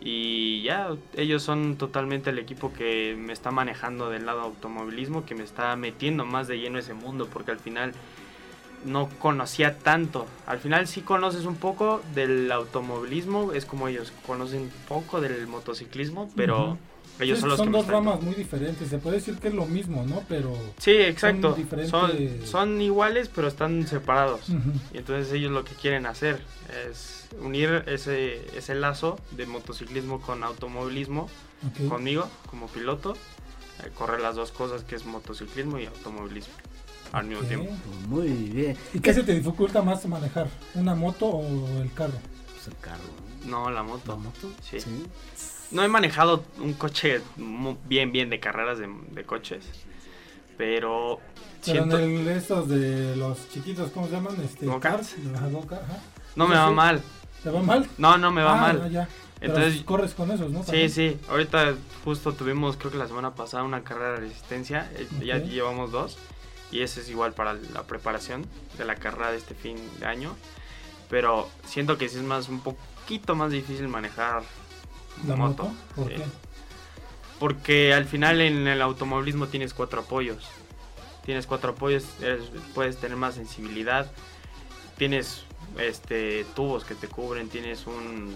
[0.00, 5.34] Y ya ellos son totalmente el equipo que me está manejando del lado automovilismo, que
[5.34, 7.92] me está metiendo más de lleno ese mundo, porque al final
[8.86, 10.26] no conocía tanto.
[10.46, 16.30] Al final sí conoces un poco del automovilismo, es como ellos conocen poco del motociclismo,
[16.34, 16.78] pero
[17.56, 18.88] son dos ramas muy diferentes.
[18.88, 20.22] Se puede decir que es lo mismo, ¿no?
[20.28, 20.56] Pero.
[20.78, 21.56] Sí, exacto.
[21.88, 22.12] Son,
[22.44, 24.48] son, iguales, pero están separados.
[24.92, 26.40] Y entonces ellos lo que quieren hacer
[26.88, 31.28] es unir ese, ese lazo de motociclismo con automovilismo
[31.88, 33.16] conmigo como piloto.
[33.84, 36.52] Eh, correr las dos cosas que es motociclismo y automovilismo
[37.12, 37.72] al mismo tiempo.
[38.08, 38.76] Muy bien.
[38.92, 40.48] ¿Y qué se te dificulta más manejar?
[40.74, 42.18] ¿Una moto o el carro?
[42.52, 43.02] Pues el carro.
[43.46, 44.12] No, la moto.
[44.12, 44.52] ¿La moto?
[44.62, 44.78] sí.
[45.70, 47.20] No he manejado un coche
[47.86, 49.64] bien, bien de carreras de, coches.
[50.56, 51.20] Pero.
[51.64, 54.36] Pero en estos de los chiquitos, ¿cómo se llaman?
[54.42, 55.14] Este, cars
[56.34, 57.02] No me va mal.
[57.42, 57.88] ¿Te va mal?
[57.98, 58.90] No, no me va ah, mal.
[58.90, 59.08] Ya.
[59.40, 60.62] Entonces corres con esos, ¿no?
[60.64, 61.18] Sí, sí.
[61.28, 64.90] Ahorita justo tuvimos, creo que la semana pasada, una carrera de resistencia.
[64.96, 66.18] Eh, ya llevamos dos.
[66.72, 68.46] Y ese es igual para la preparación
[68.78, 70.36] de la carrera de este fin de año.
[71.08, 74.42] Pero siento que sí es más un poquito más difícil manejar
[75.26, 75.72] ¿La moto?
[75.94, 76.22] ¿Por qué?
[77.38, 80.46] Porque al final en el automovilismo tienes cuatro apoyos.
[81.24, 82.04] Tienes cuatro apoyos,
[82.74, 84.10] puedes tener más sensibilidad.
[84.96, 85.44] Tienes
[85.78, 88.34] este tubos que te cubren, tienes un,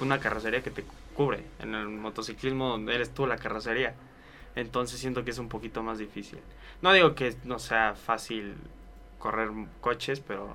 [0.00, 0.84] una carrocería que te
[1.14, 1.44] cubre.
[1.60, 3.94] En el motociclismo eres tú la carrocería.
[4.56, 6.38] Entonces siento que es un poquito más difícil.
[6.80, 8.54] No digo que no sea fácil
[9.18, 9.50] correr
[9.80, 10.54] coches, pero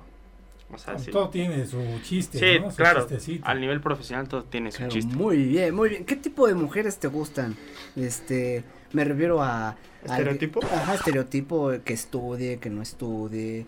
[1.10, 2.38] todo tiene su chiste.
[2.38, 3.06] Sí, claro.
[3.42, 5.14] Al nivel profesional todo tiene su chiste.
[5.14, 6.04] Muy bien, muy bien.
[6.04, 7.56] ¿Qué tipo de mujeres te gustan?
[7.96, 10.60] Este, me refiero a ¿Estereotipo?
[10.64, 13.66] ajá, estereotipo que estudie, que no estudie,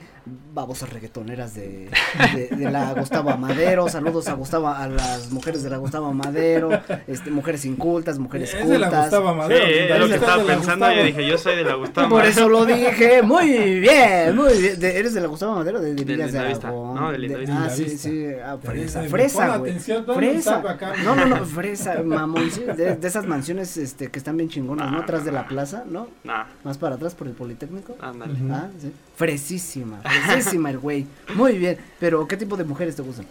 [0.55, 1.91] babosas reggaetoneras de,
[2.33, 6.70] de, la Gustavo Amadero, saludos a Gustavo, a las mujeres de la Gustavo Amadero,
[7.07, 8.68] este, mujeres incultas, mujeres cultas.
[8.68, 9.66] de la Gustavo Amadero.
[9.66, 12.49] Sí, es lo que estaba pensando, yo dije, yo soy de la Gustavo Por eso
[12.49, 16.39] lo dije, muy bien, muy bien, ¿eres de la Gustavo Amadero de, de Villas de,
[16.39, 16.95] Aragón?
[16.95, 20.62] No, de Linda Ah, sí, sí, ah, fresa, fresa, güey, fresa,
[21.05, 24.99] no, no, no, fresa, mamón, sí, de, esas mansiones, este, que están bien chingonas, ¿no?
[24.99, 26.09] Atrás de la plaza, ¿no?
[26.25, 26.45] Nah.
[26.62, 27.97] Más para atrás por el Politécnico.
[28.01, 28.39] Ándale.
[28.51, 28.93] Ah, sí.
[29.16, 31.07] Fresísima, fresísima el güey.
[31.35, 33.27] Muy bien, pero ¿qué tipo de mujeres te gustan?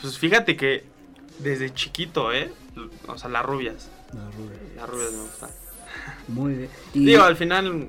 [0.00, 0.84] Pues fíjate que
[1.38, 2.50] desde chiquito, ¿eh?
[3.06, 3.90] O sea, las rubias.
[4.14, 4.60] Las rubias.
[4.76, 5.50] Las rubias me gustan.
[6.28, 6.70] Muy bien.
[6.94, 7.88] Digo, al final,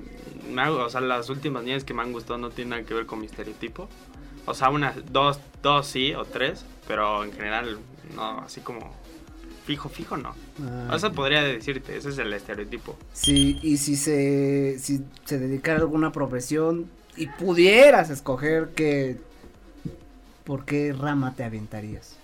[0.50, 2.92] me hago, o sea, las últimas niñas que me han gustado no tienen nada que
[2.94, 3.88] ver con mi estereotipo.
[4.44, 7.78] O sea, unas, dos, dos sí o tres, pero en general,
[8.14, 8.94] no, así como
[9.66, 10.34] fijo, fijo no.
[10.62, 12.96] Ah, Eso podría decirte, ese es el estereotipo.
[13.12, 16.86] Sí, y si se, si se dedicara a alguna profesión
[17.16, 19.18] y pudieras escoger que,
[20.44, 22.16] ¿por qué rama te aventarías?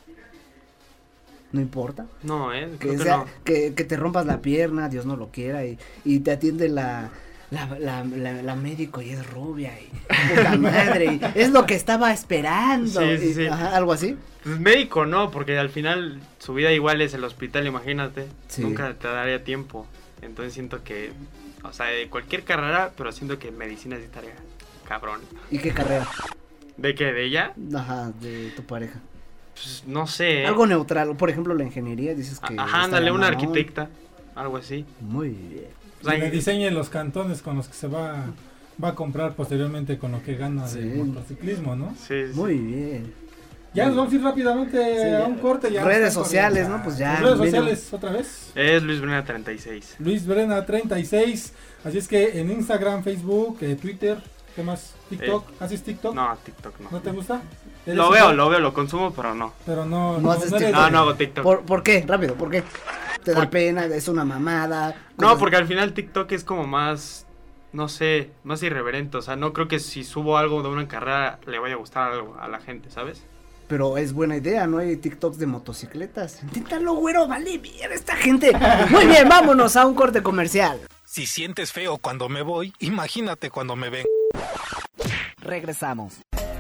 [1.51, 2.05] no importa.
[2.23, 2.69] No, eh.
[2.73, 3.27] Que, creo que sea- no.
[3.43, 7.09] que, que te rompas la pierna, Dios no lo quiera, y, y te atiende la,
[7.51, 9.89] la, la, la- la médico y es rubia y
[10.35, 13.01] poca madre, y es lo que estaba esperando.
[13.01, 13.47] Sí, sí, y- sí.
[13.47, 14.17] ajá, algo así.
[14.45, 18.27] Pues médico no, porque al final su vida igual es el hospital, imagínate.
[18.59, 19.87] Nunca te daría tiempo.
[20.23, 21.13] Entonces siento que,
[21.63, 24.35] o sea, de cualquier carrera, pero siento que medicina sí estaría
[24.87, 25.21] cabrón.
[25.51, 26.07] ¿Y qué carrera?
[26.77, 27.13] ¿De qué?
[27.13, 27.53] ¿De ella?
[27.75, 29.01] Ajá, de tu pareja.
[29.55, 30.47] Pues no sé.
[30.47, 32.55] Algo neutral, por ejemplo, la ingeniería, dices que.
[32.57, 33.89] Ajá, ándale, una arquitecta.
[34.37, 34.85] Algo así.
[35.01, 35.67] Muy bien.
[36.01, 38.27] O sea, Que le diseñe los cantones con los que se va,
[38.83, 40.79] va a comprar posteriormente con lo que gana Sí.
[40.81, 41.95] del motociclismo, ¿no?
[42.07, 42.33] sí, sí.
[42.35, 43.13] Muy bien.
[43.75, 45.71] Ya nos vamos a ir rápidamente Sí, a un corte.
[45.71, 46.79] Ya Redes sociales, corriendo.
[46.79, 46.85] ¿no?
[46.85, 48.51] Pues ya, Redes sociales, otra vez.
[48.55, 49.97] Es Luis Brena 36.
[49.99, 51.53] Luis Brena 36.
[51.85, 54.19] Así es que en Instagram, Facebook, eh, Twitter,
[54.57, 54.95] ¿qué más?
[55.11, 55.45] TikTok.
[55.61, 56.13] ¿Haces TikTok?
[56.13, 56.91] Eh, No, TikTok no.
[56.91, 57.43] ¿No te gusta?
[57.89, 59.55] ¿Eres Lo veo, lo veo, lo consumo, pero no.
[59.65, 60.71] Pero no, No haces TikTok.
[60.73, 61.43] No, no hago TikTok.
[61.43, 62.05] ¿Por, por qué?
[62.07, 62.63] Rápido, ¿por qué?
[63.25, 63.87] ¿Te da Por- pena?
[63.87, 64.95] ¿Es una mamada?
[65.17, 67.27] No, cosas- porque al final TikTok es como más,
[67.73, 69.17] no sé, más irreverente.
[69.17, 72.13] O sea, no creo que si subo algo de una carrera le vaya a gustar
[72.13, 73.23] algo a la gente, ¿sabes?
[73.69, 74.79] Pero es buena idea, ¿no?
[74.79, 76.43] Hay TikToks de motocicletas.
[76.43, 78.53] Inténtalo, güero, vale bien esta gente.
[78.91, 80.81] Muy bien, vámonos a un corte comercial.
[81.05, 84.05] Si sientes feo cuando me voy, imagínate cuando me ven.
[85.41, 86.19] Regresamos.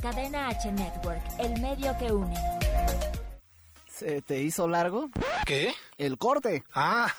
[0.00, 2.34] Cadena H Network, el medio que une.
[3.90, 5.10] ¿Se te hizo largo?
[5.44, 5.72] ¿Qué?
[5.96, 6.62] El corte.
[6.72, 7.12] Ah.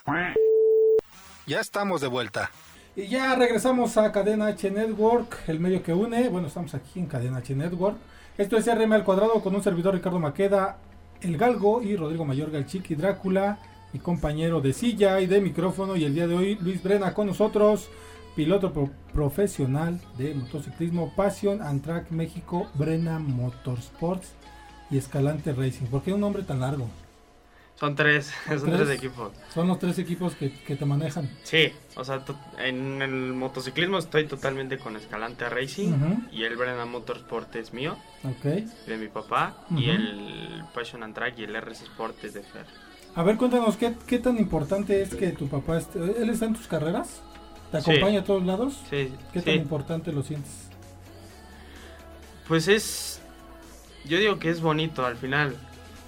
[1.45, 2.51] Ya estamos de vuelta.
[2.95, 6.29] Y ya regresamos a Cadena H Network, el medio que une.
[6.29, 7.97] Bueno, estamos aquí en Cadena H Network.
[8.37, 10.77] Esto es RM al cuadrado con un servidor Ricardo Maqueda,
[11.21, 13.59] El Galgo y Rodrigo Mayorga, el Chiqui Drácula,
[13.91, 15.97] mi compañero de silla y de micrófono.
[15.97, 17.89] Y el día de hoy, Luis Brena con nosotros,
[18.39, 24.31] piloto pro- profesional de motociclismo Passion and Track México, Brena Motorsports
[24.89, 25.87] y Escalante Racing.
[25.87, 26.87] ¿Por qué un nombre tan largo?
[27.75, 28.77] Son tres, ¿Son tres?
[28.77, 29.33] tres equipos.
[29.53, 31.29] Son los tres equipos que, que te manejan.
[31.43, 32.23] Sí, o sea,
[32.59, 35.91] en el motociclismo estoy totalmente con Escalante Racing
[36.31, 37.97] y el Brena Motorsport es mío,
[38.43, 42.65] de mi papá, y el Passion and Track y el RS Sport es de Fer.
[43.15, 46.53] A ver, cuéntanos, ¿qué, qué tan importante es que tu papá, esté, él está en
[46.53, 47.21] tus carreras?
[47.71, 47.91] ¿Te Sí.
[47.91, 48.73] acompaña a todos lados?
[48.89, 49.45] Sí, ¿Qué sí.
[49.45, 50.51] tan importante lo sientes?
[52.47, 53.19] Pues es.
[54.05, 55.55] Yo digo que es bonito al final.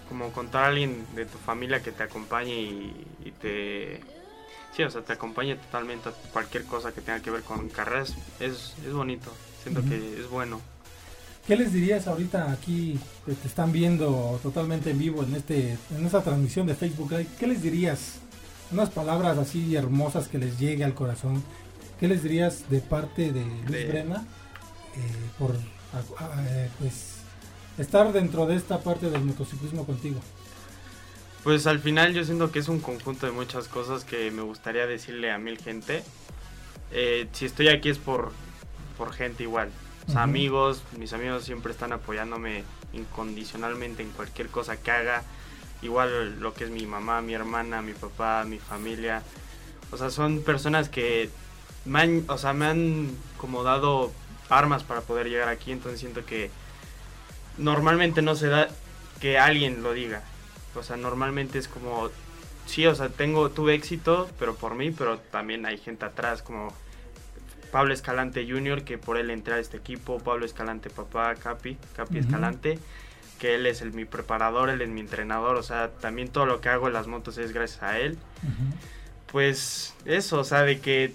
[0.10, 4.02] Como contar a alguien de tu familia que te acompañe y, y te.
[4.76, 8.16] Sí, o sea, te acompañe totalmente a cualquier cosa que tenga que ver con carreras.
[8.40, 9.32] Es, es bonito.
[9.64, 10.60] Siento que es bueno.
[11.46, 16.06] ¿Qué les dirías ahorita aquí que te están viendo totalmente en vivo en este en
[16.06, 17.28] esta transmisión de Facebook Live?
[17.40, 18.20] ¿Qué les dirías?
[18.72, 21.44] Unas palabras así hermosas que les llegue al corazón.
[22.00, 24.26] ¿Qué les dirías de parte de Luis De- Brena
[24.96, 27.18] eh, por eh, pues
[27.78, 30.20] estar dentro de esta parte del motociclismo contigo?
[31.44, 34.86] Pues al final yo siento que es un conjunto de muchas cosas que me gustaría
[34.88, 36.04] decirle a mil gente.
[36.92, 38.32] Eh, si estoy aquí es por,
[38.98, 39.70] por gente igual.
[40.08, 40.30] O sea, Ujú.
[40.30, 42.64] amigos, mis amigos siempre están apoyándome
[42.94, 45.24] incondicionalmente en cualquier cosa que haga.
[45.82, 49.24] Igual lo que es mi mamá, mi hermana, mi papá, mi familia.
[49.92, 51.30] O sea, son personas que
[51.86, 54.12] me han, o sea, me han como dado
[54.50, 55.72] armas para poder llegar aquí.
[55.72, 56.52] Entonces siento que
[57.58, 58.70] normalmente no se da
[59.20, 60.24] que alguien lo diga.
[60.76, 62.10] O sea, normalmente es como,
[62.66, 66.74] sí, o sea, tengo, tuve éxito, pero por mí, pero también hay gente atrás como
[67.72, 72.20] Pablo Escalante Jr., que por él entré a este equipo, Pablo Escalante papá, Capi, Capi.
[72.20, 72.80] Escalante,
[73.42, 76.62] que él es el, mi preparador, él es mi entrenador, o sea, también todo lo
[76.62, 78.16] que hago en las motos es gracias a él.
[79.32, 81.12] Pues eso, o sea, de que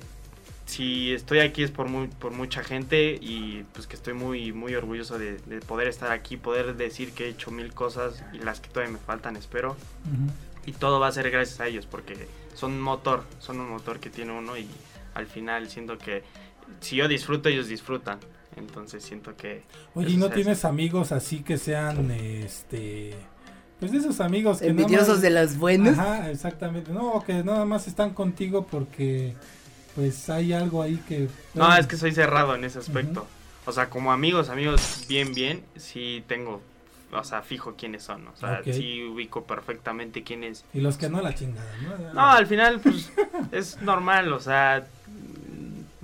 [0.65, 4.75] si estoy aquí es por, muy, por mucha gente y pues que estoy muy, muy
[4.75, 5.35] orgulloso de,
[5.69, 8.99] poder estar aquí, poder decir que he hecho mil cosas y las que todavía me
[8.99, 9.77] faltan, espero.
[10.67, 14.01] Y todo va a ser gracias a ellos porque son un motor, son un motor
[14.01, 14.67] que tiene uno y
[15.15, 16.25] al final siento que
[16.81, 18.19] si yo disfruto, ellos disfrutan.
[18.57, 19.63] Entonces siento que...
[19.95, 23.15] Oye, ¿y no tienes amigos así que sean, este...
[23.79, 24.69] Pues de esos amigos que...
[24.69, 25.99] Envidiosos de las buenas.
[25.99, 26.91] Ajá, exactamente.
[26.93, 29.35] No, que nada más están contigo porque
[29.95, 31.29] pues hay algo ahí que...
[31.55, 33.27] No, es que soy cerrado en ese aspecto.
[33.67, 36.63] O sea, como amigos, amigos bien, bien, sí tengo,
[37.13, 38.29] o sea, fijo quiénes son.
[38.29, 40.65] O sea, sí ubico perfectamente quiénes...
[40.73, 42.15] Y los que no, la chingada, ¿no?
[42.15, 43.13] No, al final, pues,
[43.53, 44.87] es normal, o sea,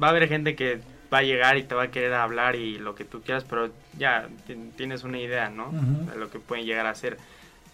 [0.02, 0.80] va a haber gente que
[1.12, 3.70] va a llegar y te va a querer hablar y lo que tú quieras, pero
[3.98, 4.28] ya
[4.76, 5.70] tienes una idea, ¿no?
[6.10, 7.18] De lo que pueden llegar a ser.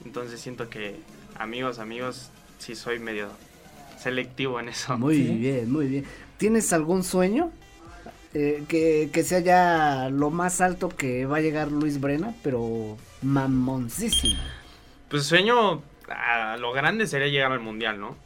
[0.05, 0.97] Entonces siento que
[1.39, 3.29] amigos, amigos, sí soy medio
[3.99, 4.99] selectivo en eso.
[4.99, 6.05] Muy bien, muy bien.
[6.37, 7.51] ¿Tienes algún sueño?
[8.35, 12.99] Eh, que, que, sea ya lo más alto que va a llegar Luis Brena, pero
[13.23, 14.39] mamoncísimo.
[15.09, 18.17] Pues sueño a lo grande sería llegar al mundial, ¿no?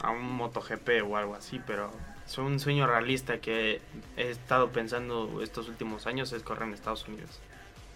[0.00, 1.90] A un MotoGP o algo así, pero
[2.38, 3.80] un sueño realista que
[4.16, 7.40] he estado pensando estos últimos años es correr en Estados Unidos.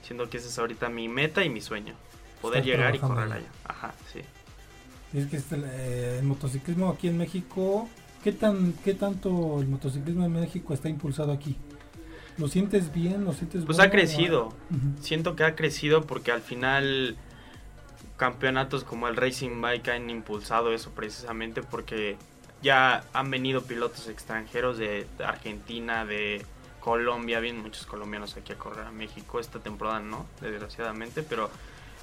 [0.02, 1.94] Siendo que esa es ahorita mi meta y mi sueño.
[2.40, 3.48] Poder llegar y correr allá.
[3.64, 4.20] Ajá, sí.
[5.14, 7.88] Es que este, eh, el motociclismo aquí en México,
[8.22, 11.56] ¿qué, tan, ¿qué tanto el motociclismo en México está impulsado aquí?
[12.36, 13.24] ¿Lo sientes bien?
[13.24, 14.52] ¿Lo sientes Pues ha crecido.
[15.00, 17.16] Siento que ha crecido porque al final
[18.16, 22.16] campeonatos como el Racing Bike han impulsado eso precisamente porque
[22.66, 26.44] ya han venido pilotos extranjeros de Argentina, de
[26.80, 31.48] Colombia, vienen muchos colombianos aquí a correr a México esta temporada, no, desgraciadamente, pero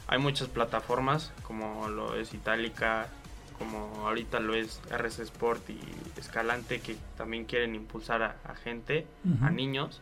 [0.07, 3.09] hay muchas plataformas como lo es Itálica,
[3.57, 5.79] como ahorita lo es RS Sport y
[6.17, 9.05] Escalante que también quieren impulsar a, gente,
[9.41, 10.01] a niños.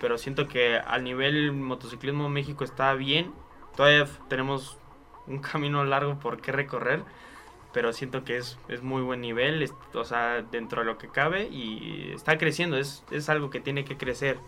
[0.00, 3.30] Pero siento que al nivel motociclismo México está bien.
[3.76, 4.78] Todavía tenemos
[5.26, 7.02] un camino largo por qué recorrer.
[7.72, 11.48] Pero siento que es, es muy buen nivel, o sea, dentro de lo que cabe
[11.48, 12.76] y está creciendo.
[12.76, 14.38] Es, es algo que tiene que crecer,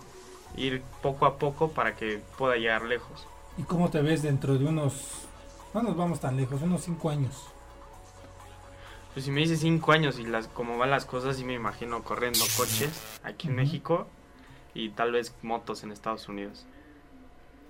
[0.57, 3.27] ir poco a poco para que pueda llegar lejos.
[3.57, 5.27] ¿Y cómo te ves dentro de unos,
[5.73, 7.49] no nos vamos tan lejos, unos cinco años?
[9.15, 12.03] Pues si me dices cinco años y las como van las cosas, sí me imagino
[12.03, 12.91] corriendo coches
[13.23, 14.09] aquí en México
[14.75, 16.67] y tal vez motos en Estados Unidos.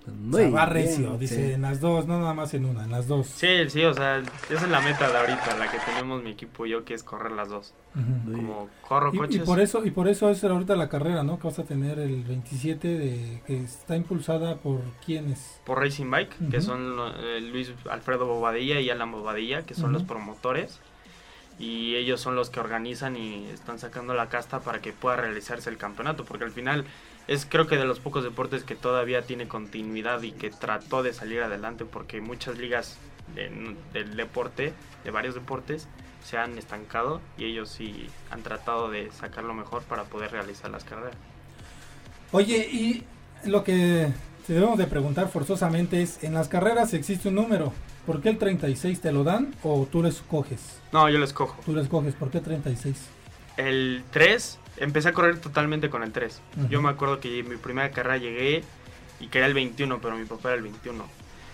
[0.07, 3.27] Muy va recio, dice en las dos, no nada más en una, en las dos.
[3.27, 6.65] Sí, sí, o sea, esa es la meta de ahorita, la que tenemos mi equipo
[6.65, 7.73] y yo, que es correr las dos.
[7.93, 9.35] Como corro y, coches.
[9.35, 11.39] Y por eso, y por eso es ahorita la carrera, ¿no?
[11.39, 15.59] Que vas a tener el 27 de que está impulsada por quiénes?
[15.65, 20.03] Por Racing Bike, que son eh, Luis Alfredo Bobadilla y Alan Bobadilla, que son los
[20.03, 20.79] promotores.
[21.57, 25.69] Y ellos son los que organizan y están sacando la casta para que pueda realizarse
[25.69, 26.83] el campeonato, porque al final
[27.27, 31.13] es creo que de los pocos deportes que todavía tiene continuidad y que trató de
[31.13, 32.97] salir adelante porque muchas ligas
[33.35, 34.73] del deporte,
[35.03, 35.87] de varios deportes,
[36.23, 40.69] se han estancado y ellos sí han tratado de sacar lo mejor para poder realizar
[40.71, 41.15] las carreras.
[42.31, 43.03] Oye, y
[43.45, 44.11] lo que
[44.47, 47.73] debemos de preguntar forzosamente es, en las carreras existe un número,
[48.05, 50.79] ¿por qué el 36 te lo dan o tú lo escoges?
[50.91, 51.59] No, yo lo escojo.
[51.65, 52.95] Tú lo escoges, ¿por qué 36?
[53.57, 56.41] El 3 empecé a correr totalmente con el 3.
[56.69, 58.63] Yo me acuerdo que mi primera carrera llegué
[59.19, 61.05] y quería el 21, pero mi papá era el 21.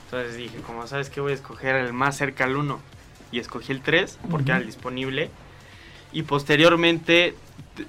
[0.06, 2.80] Entonces dije, como sabes que voy a escoger el más cerca al 1.
[3.32, 5.30] Y escogí el 3 porque era el disponible.
[6.12, 7.36] Y posteriormente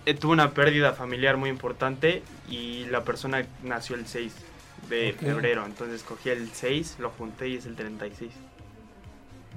[0.07, 4.33] eh, tuve una pérdida familiar muy importante y la persona nació el 6
[4.89, 5.65] de febrero.
[5.67, 8.31] Entonces escogí el 6, lo junté y es el 36.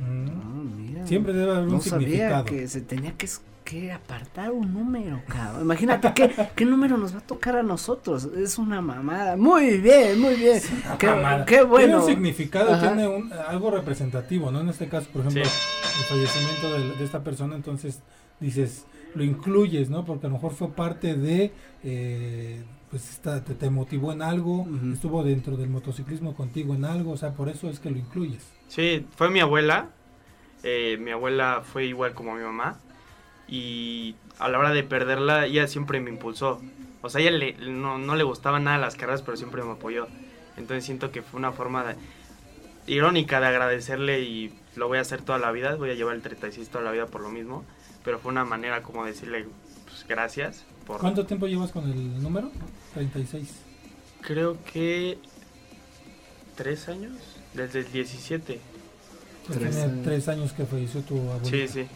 [0.01, 2.45] Ah, Siempre debe haber un significado.
[2.45, 3.27] que se tenía que
[3.65, 5.63] que apartar un número, cabrón.
[5.63, 8.25] Imagínate qué, qué número nos va a tocar a nosotros.
[8.37, 9.35] Es una mamada.
[9.35, 10.61] Muy bien, muy bien.
[10.99, 11.07] qué,
[11.47, 11.87] qué, bueno.
[11.87, 14.61] Tiene un significado, tiene un, algo representativo, ¿no?
[14.61, 18.01] En este caso, por ejemplo, el fallecimiento de, esta persona, entonces
[18.39, 18.85] dices,
[19.15, 20.05] lo incluyes, ¿no?
[20.05, 21.51] Porque a lo mejor fue parte de,
[21.83, 27.17] eh, pues te, te, motivó en algo, estuvo dentro del motociclismo contigo en algo, o
[27.17, 28.47] sea, por eso es que lo incluyes.
[28.67, 29.89] Sí, fue mi abuela.
[30.61, 32.79] Eh, mi abuela fue igual como mi mamá
[33.47, 36.61] y a la hora de perderla ella siempre me impulsó.
[37.01, 40.07] O sea, ella le, no, no, le gustaban nada las carreras, pero siempre me apoyó.
[40.57, 41.95] Entonces siento que fue una forma
[42.87, 46.21] irónica de agradecerle y lo voy a hacer toda la vida, voy a llevar el
[46.21, 47.63] 36 toda la vida por lo mismo,
[48.03, 49.45] pero fue una manera como decirle
[49.85, 50.63] pues, gracias.
[50.85, 50.99] Por...
[50.99, 52.51] ¿Cuánto tiempo llevas con el número?
[52.93, 53.49] 36.
[54.21, 55.17] Creo que
[56.55, 57.13] tres años.
[57.53, 58.59] Desde el 17.
[59.47, 61.49] Pues Tres tres años que falleció tu abuelita.
[61.49, 61.87] Sí, sí.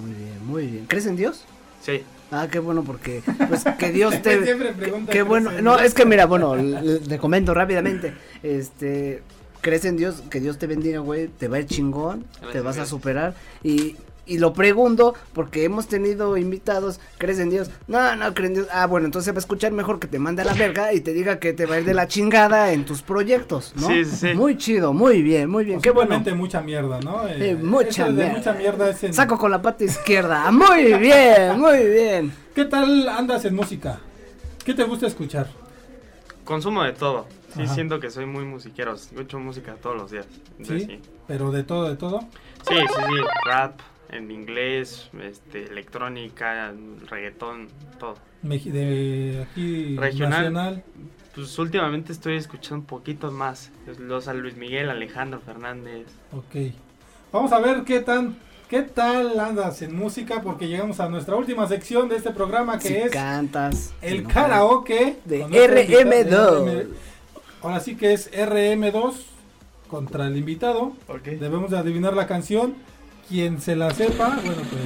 [0.00, 0.86] Muy bien, muy bien.
[0.86, 1.44] ¿Crees en Dios?
[1.82, 2.02] Sí.
[2.30, 4.44] Ah, qué bueno, porque pues que Dios te...
[4.44, 5.50] Siempre pregunta, Qué ¿crees bueno.
[5.50, 6.54] en No, es que mira, bueno,
[7.08, 8.14] te comento rápidamente.
[8.42, 9.22] Este,
[9.60, 12.78] crees en Dios, que Dios te bendiga, güey, te va a ir chingón, te vas
[12.78, 13.96] a superar y
[14.28, 17.70] y lo pregunto porque hemos tenido invitados, ¿crees en Dios?
[17.86, 18.68] No, no creen en Dios.
[18.70, 21.12] Ah, bueno, entonces va a escuchar mejor que te mande a la verga y te
[21.12, 23.88] diga que te va a ir de la chingada en tus proyectos, ¿no?
[23.88, 24.34] Sí, sí, sí.
[24.34, 25.80] Muy chido, muy bien, muy bien.
[25.80, 26.22] Qué bueno.
[26.36, 27.22] mucha mierda, ¿no?
[27.38, 28.32] Sí, mucha eso de mierda.
[28.36, 30.50] mucha mierda es en- Saco con la pata izquierda.
[30.50, 32.32] Muy bien, muy bien.
[32.54, 33.98] ¿Qué tal andas en música?
[34.64, 35.48] ¿Qué te gusta escuchar?
[36.44, 37.26] Consumo de todo.
[37.54, 37.74] Sí, Ajá.
[37.74, 38.94] siento que soy muy musiquero.
[38.94, 40.26] Escucho música todos los días.
[40.58, 41.00] Entonces, ¿Sí?
[41.02, 41.10] sí.
[41.26, 42.20] Pero de todo, de todo.
[42.68, 43.14] Sí, sí, sí.
[43.46, 43.78] Rap
[44.10, 46.72] en inglés, este, electrónica,
[47.08, 48.14] reggaetón, todo.
[48.42, 50.30] De aquí Regional.
[50.52, 50.84] nacional.
[51.34, 53.70] Pues últimamente estoy escuchando un poquito más.
[53.98, 56.06] Los a Luis Miguel, Alejandro Fernández.
[56.32, 56.72] Ok.
[57.32, 58.36] Vamos a ver qué tan
[58.68, 62.88] qué tal andas en música porque llegamos a nuestra última sección de este programa que
[62.88, 63.94] Si es cantas.
[64.02, 66.64] el no karaoke De invitado- RM2.
[66.64, 66.88] de RM.
[67.62, 69.14] Ahora sí que es RM2
[69.88, 70.92] contra el invitado.
[71.24, 72.74] Debemos de adivinar la canción.
[73.28, 74.84] Quien se la sepa, bueno, pues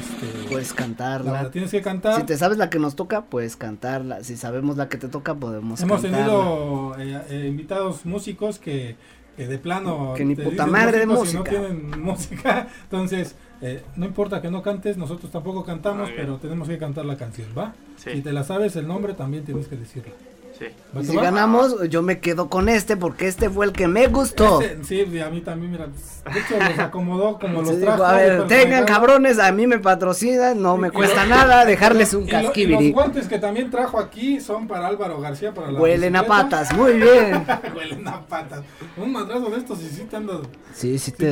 [0.00, 1.42] este, Puedes la, cantarla.
[1.44, 2.16] la tienes que cantar.
[2.20, 4.24] Si te sabes la que nos toca, puedes cantarla.
[4.24, 6.26] Si sabemos la que te toca, podemos Hemos cantarla.
[6.26, 8.96] tenido eh, eh, invitados músicos que,
[9.36, 11.38] que de plano Que ni puta madre de música.
[11.38, 16.68] no tienen música entonces eh, no importa que no cantes nosotros tampoco cantamos pero tenemos
[16.68, 18.10] que cantar la canción va Sí.
[18.14, 20.12] si te la sabes el nombre también tienes que decirlo
[20.58, 20.66] Sí.
[20.96, 23.88] ¿Va Y que si ganamos, yo me quedo con este porque este fue el que
[23.88, 24.60] me gustó.
[24.60, 28.04] Ese- sí a mí también mira de hecho los acomodó como los Sí, trajo digo,
[28.06, 32.20] a ver, tengan cabrones, a mí me patrocinan, no me cuesta lo- nada dejarles un
[32.22, 32.92] lo- y los casquibiri.
[32.92, 36.92] guantes que también trajo aquí son para Álvaro García para la Huelen a patas, muy
[36.94, 37.44] bien.
[37.76, 38.62] Huelen a patas.
[38.96, 40.40] Un madrazo de estos y sí te ando
[40.72, 41.24] Sí, sí Sí te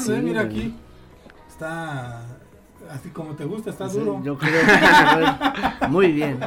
[0.00, 0.56] sí, eh, mira güey.
[0.58, 0.74] aquí.
[1.50, 2.22] Está
[2.90, 4.20] así como te gusta, está Sí, duro.
[4.24, 6.38] Yo creo que muy bien.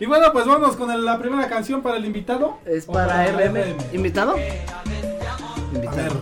[0.00, 2.58] Y bueno, pues vamos con el- la primera canción para el invitado.
[2.64, 3.76] Es O para la RM.
[3.92, 4.32] ¿Invitado?
[4.32, 4.62] A ver,
[5.74, 6.20] Invitado.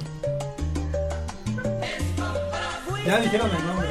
[3.07, 3.89] ya dijeron el nombre.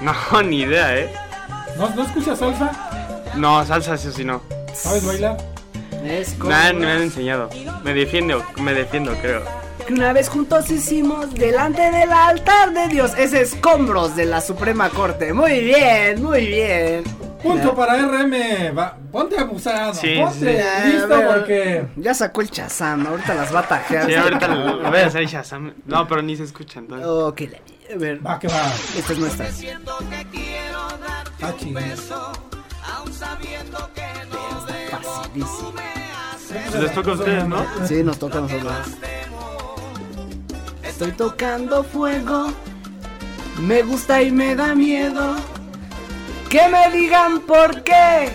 [0.00, 1.12] No, ni idea, ¿eh?
[1.78, 2.72] ¿No, ¿no escuchas salsa?
[3.36, 4.42] No, salsa, eso sí no.
[4.74, 5.36] ¿Sabes bailar?
[6.04, 7.48] Es como Nada, me han enseñado.
[7.82, 9.42] Me defiendo, me defiendo, creo.
[9.86, 13.12] Que una vez juntos hicimos delante del altar de Dios.
[13.16, 15.32] Es escombros de la Suprema Corte.
[15.32, 17.04] Muy bien, muy bien.
[17.42, 17.74] Punto Ya.
[17.74, 18.72] para RM.
[18.76, 19.92] Va, ponte abusado.
[19.92, 21.86] Sí, ponte Ya, listo ver, porque.
[21.96, 24.06] Ya sacó el chazam, ahorita las va a tajear.
[24.06, 25.74] Sí, ahorita lo lo voy a hacer Shazam.
[25.84, 27.06] No, pero ni se escucha entonces.
[27.06, 28.72] Ok, la- a ver, Va que va.
[28.96, 29.46] esta es nuestra.
[31.42, 31.86] Ah, chingada.
[36.70, 37.66] Pues les toca a ustedes, ¿no?
[37.86, 38.72] Sí, nos toca a nosotros.
[40.94, 42.46] Estoy tocando fuego.
[43.60, 45.34] Me gusta y me da miedo.
[46.48, 48.28] Que me digan por qué.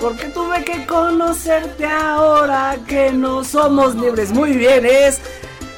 [0.00, 4.32] Porque tuve que conocerte ahora que no somos libres.
[4.32, 5.20] Muy bien, es.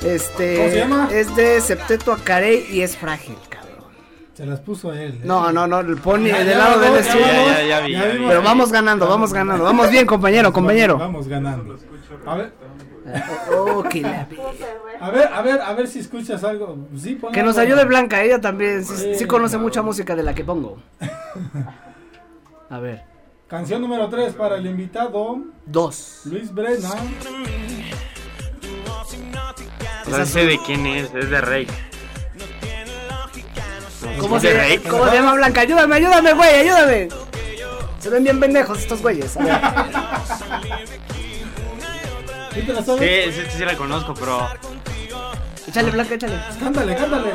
[0.00, 0.56] Este.
[0.56, 1.08] ¿Cómo se llama?
[1.12, 3.84] Es de Septeto Acarey y es frágil, cabrón.
[4.32, 5.16] Se las puso él.
[5.16, 5.20] ¿eh?
[5.22, 7.68] No, no, no, el pony Ya, del ya lado del vamos, ya estudio.
[7.68, 7.88] ya, vamos,
[8.18, 8.26] vi.
[8.26, 9.64] Pero vamos ganando, vamos ganando.
[9.64, 10.96] Vamos bien, compañero, compañero.
[10.96, 11.76] Vamos ganando.
[12.26, 12.52] A ver,
[13.56, 14.36] Ok, la vi.
[15.00, 16.76] a ver, a ver, a ver si escuchas algo.
[16.96, 17.72] Sí, Que nos algo.
[17.72, 19.14] ayude Blanca, ella también sí, Sí.
[19.16, 20.78] sí conoce mucha música de la que pongo.
[22.70, 23.02] A ver,
[23.48, 26.20] Canción número 3 para el invitado dos.
[26.26, 26.88] Luis Brena.
[30.06, 31.66] O sea, sé de quién es, es de Rey.
[34.20, 34.78] ¿Cómo ¿Es se, de Rey?
[34.78, 35.62] ¿Cómo se llama Blanca?
[35.62, 37.08] Ayúdame, ayúdame, güey, ayúdame.
[37.98, 39.36] Se ven bien pendejos estos güeyes.
[39.36, 39.60] A ver.
[42.54, 43.34] ¿Sí te la sabes?
[43.34, 44.48] Sí, sí, sí la conozco, pero
[45.68, 46.34] Échale, Blanca, échale.
[46.58, 47.30] Cántale, cántale.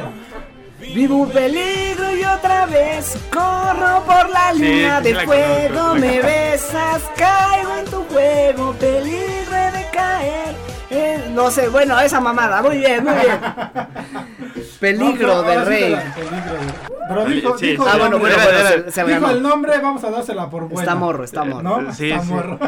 [0.93, 4.61] Vivo un peligro y otra vez corro por la sí
[5.03, 5.67] de la fuego.
[5.69, 10.55] conozco, me besas, caigo en tu juego, peligro de caer.
[10.89, 12.61] Eh, no sé, bueno, esa mamada.
[12.61, 13.39] Muy bien, muy bien.
[14.79, 15.89] Peligro No, del rey.
[15.91, 16.73] la- Peligro del
[17.07, 17.89] Pero dijo, Sí, dijo, sí.
[17.91, 19.31] Ah, bueno, bueno, bueno, se, se dijo ganó.
[19.31, 20.81] el nombre, vamos a dársela por buena.
[20.81, 21.61] Está morro, está morro.
[21.81, 21.93] ¿No?
[21.93, 22.31] Sí, está sí.
[22.31, 22.59] morro.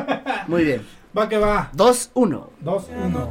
[0.47, 0.96] Muy bien.
[1.17, 1.69] Va que va.
[1.75, 2.43] 2-1.
[2.61, 3.29] 2, 1.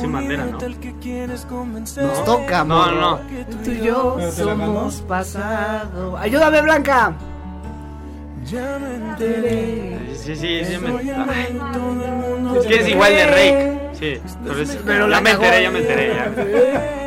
[0.00, 0.58] sin bandera, ¿no?
[0.58, 3.00] Nos toca, No, morro.
[3.00, 3.20] no.
[3.64, 6.16] Tú y yo la somos pasado.
[6.16, 7.12] Ayúdame, Blanca.
[8.44, 9.98] Ya me enteré.
[10.16, 10.78] Sí, sí, sí.
[10.78, 10.88] Me...
[10.90, 11.60] Ay,
[12.58, 13.80] Es que es igual de Rey.
[13.98, 16.14] Sí, pero, es- Pero ya la me enteré, ya me enteré.
[16.14, 17.03] Ya.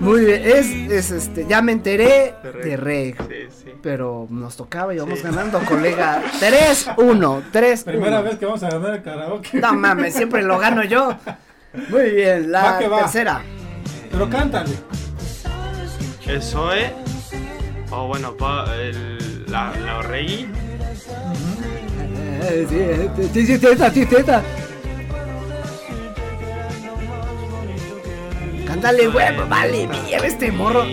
[0.00, 3.14] Muy bien, es, es este, ya me enteré de rey.
[3.28, 3.72] Sí, sí.
[3.82, 5.24] Pero nos tocaba y vamos Sí.
[5.24, 6.22] ganando, colega.
[6.40, 9.58] 3-1, 3 Primera vez que vamos a ganar el karaoke.
[9.60, 11.16] No mames, siempre lo gano yo.
[11.90, 12.98] Muy bien, la Va que va.
[13.00, 13.42] tercera.
[14.10, 14.70] Pero cántale.
[16.26, 16.92] El Zoe.
[17.90, 20.00] O bueno, pa- el, la, la.
[22.50, 24.04] Eh, sí, sí, sí, sí,
[28.68, 30.84] Cántale, güey, vale, mierda este morro.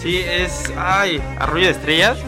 [0.00, 0.72] Sí, es.
[0.78, 2.18] Ay, Arroyo de Estrellas.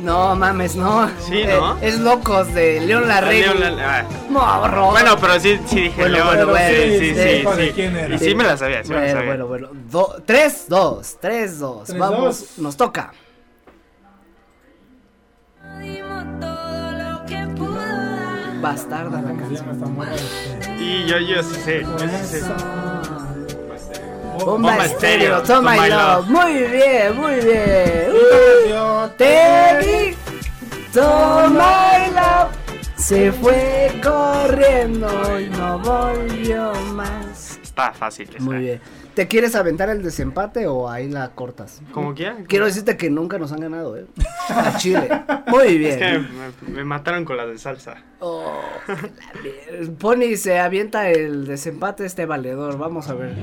[0.00, 1.08] No mames, no.
[1.20, 1.78] Sí, Eh, ¿no?
[1.80, 3.42] es locos de León Larregui.
[3.56, 4.04] León La- ah.
[4.28, 4.90] Morro.
[4.90, 6.26] Bueno, pero sí, sí dije Bueno, León.
[6.26, 7.14] bueno, sí, bueno, sí, sí,
[8.08, 8.14] sí.
[8.14, 9.28] Y sí me la sabía, sí me la Bueno, sabía.
[9.44, 9.68] bueno, bueno.
[9.88, 11.84] Do- 3, 2, 3, 2.
[11.86, 12.58] Tres, Vamos, dos.
[12.58, 13.12] nos toca.
[18.60, 20.78] Bastarda la ¿Cómo se canción.
[20.78, 21.82] Y yo, yo sí sé.
[21.82, 22.42] yo sí sé.
[24.44, 26.00] Bomba Bomba estéreo, Estéreo, toma Toma y y love.
[26.00, 26.28] Love.
[26.30, 28.12] Muy bien, muy bien.
[28.68, 30.16] Yo Te vi,
[30.92, 32.62] toma y love.
[32.96, 35.08] Se fue corriendo
[35.40, 37.58] y no volvió más.
[37.62, 38.28] Está fácil.
[38.32, 38.44] esa.
[38.44, 38.80] Muy bien.
[39.14, 41.82] ¿Te quieres aventar el desempate o ahí la cortas?
[41.92, 42.44] Como quieran.
[42.44, 44.06] Quiero decirte que nunca nos han ganado, ¿eh?
[44.48, 45.08] A Chile.
[45.48, 45.92] Muy bien.
[45.92, 46.18] Es que
[46.66, 47.96] me, me mataron con la de salsa.
[48.20, 52.78] Oh, la Pony se avienta el desempate este valedor.
[52.78, 53.34] Vamos a ver.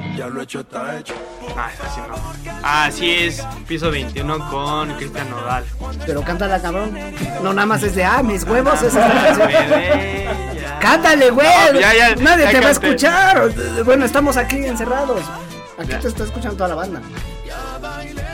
[1.55, 2.15] Ah, sí, no.
[2.63, 5.65] Ah, sí, es piso 21 con Cristian Nodal.
[6.05, 6.97] Pero cántala, cabrón.
[7.43, 9.37] No, nada más es de, ah, mis huevos, esa es
[10.79, 11.47] Cántale, güey.
[11.73, 13.51] No, ya, ya, Nadie ya te va a escuchar.
[13.83, 15.21] Bueno, estamos aquí encerrados.
[15.79, 15.99] Aquí Ya.
[15.99, 17.01] te está escuchando toda la banda.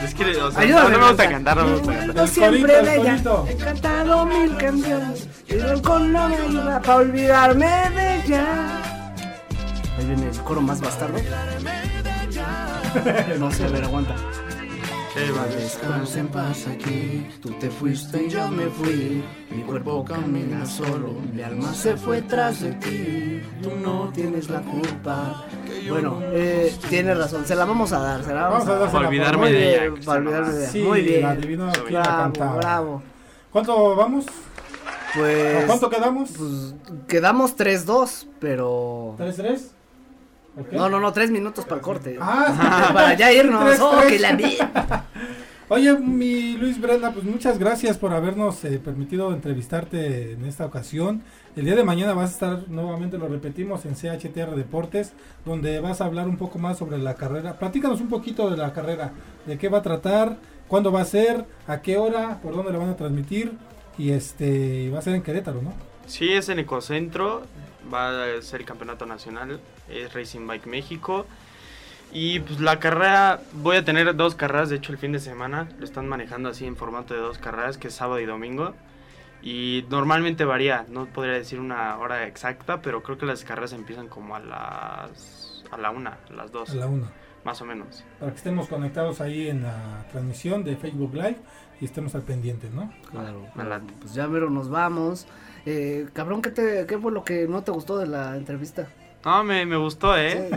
[0.02, 2.14] Es que, o sea, Ayúdame, no me gusta cantar, no me gusta cantar.
[2.16, 3.16] Yo El siempre el de ella
[3.48, 5.28] he cantado mil canciones.
[5.48, 8.82] Pero con no me ayuda para olvidarme de ella.
[9.98, 11.18] Ahí viene el coro más bastardo.
[13.38, 14.14] No sé, a ver, aguanta.
[15.16, 15.56] Vale.
[15.56, 19.24] Descansa en paz aquí, tú te fuiste y yo me fui.
[19.50, 23.42] Mi cuerpo camina solo, mi alma se fue tras de ti.
[23.62, 25.42] Tú no tienes la culpa.
[25.88, 28.92] Bueno, eh, tienes razón, se la vamos a dar, se la vamos, Vamos a dar.
[28.92, 29.94] Para olvidarme de ella.
[30.04, 30.70] para olvidarme de ella.
[30.72, 31.22] Sí, Muy bien.
[31.22, 33.02] la la Bravo, bravo.
[33.50, 34.26] ¿Cuánto vamos?
[35.14, 36.30] Pues, ¿A cuánto quedamos?
[36.36, 36.74] pues
[37.08, 39.16] quedamos 3-2, pero...
[39.18, 39.75] ¿3-3?
[40.72, 42.16] No, no, no, 3 minutos para el corte.
[42.20, 43.64] Ah, Para ya irnos.
[43.64, 44.12] Tres, Oh, tres.
[44.12, 44.56] que la vi.
[45.68, 51.22] Oye, mi Luis Brenda, pues muchas gracias por habernos eh, permitido entrevistarte en esta ocasión.
[51.56, 55.12] El día de mañana vas a estar, nuevamente lo repetimos, en CHTR Deportes,
[55.44, 57.58] donde vas a hablar un poco más sobre la carrera.
[57.58, 59.10] Platícanos un poquito de la carrera,
[59.44, 60.36] de qué va a tratar,
[60.68, 63.52] cuándo va a ser, a qué hora, por dónde lo van a transmitir.
[63.98, 65.72] Y este, va a ser en Querétaro, ¿no?
[66.06, 67.42] Sí, es en Ecocentro,
[67.92, 71.26] va a ser el campeonato nacional, es Racing Bike México.
[72.12, 75.68] Y pues la carrera, voy a tener dos carreras, de hecho el fin de semana
[75.78, 78.74] lo están manejando así en formato de dos carreras, que es sábado y domingo.
[79.42, 84.08] Y normalmente varía, no podría decir una hora exacta, pero creo que las carreras empiezan
[84.08, 87.10] como a las a la una, a las dos, A la una.
[87.44, 88.04] más o menos.
[88.18, 91.38] Para que estemos conectados ahí en la transmisión de Facebook Live
[91.80, 92.90] y estemos al pendiente, ¿no?
[93.10, 93.82] Claro, claro.
[94.00, 95.26] pues ya mero nos vamos.
[95.66, 98.86] Eh, cabrón, ¿qué, te, ¿qué fue lo que no te gustó de la entrevista?
[99.24, 100.48] No, me, me gustó, ¿eh?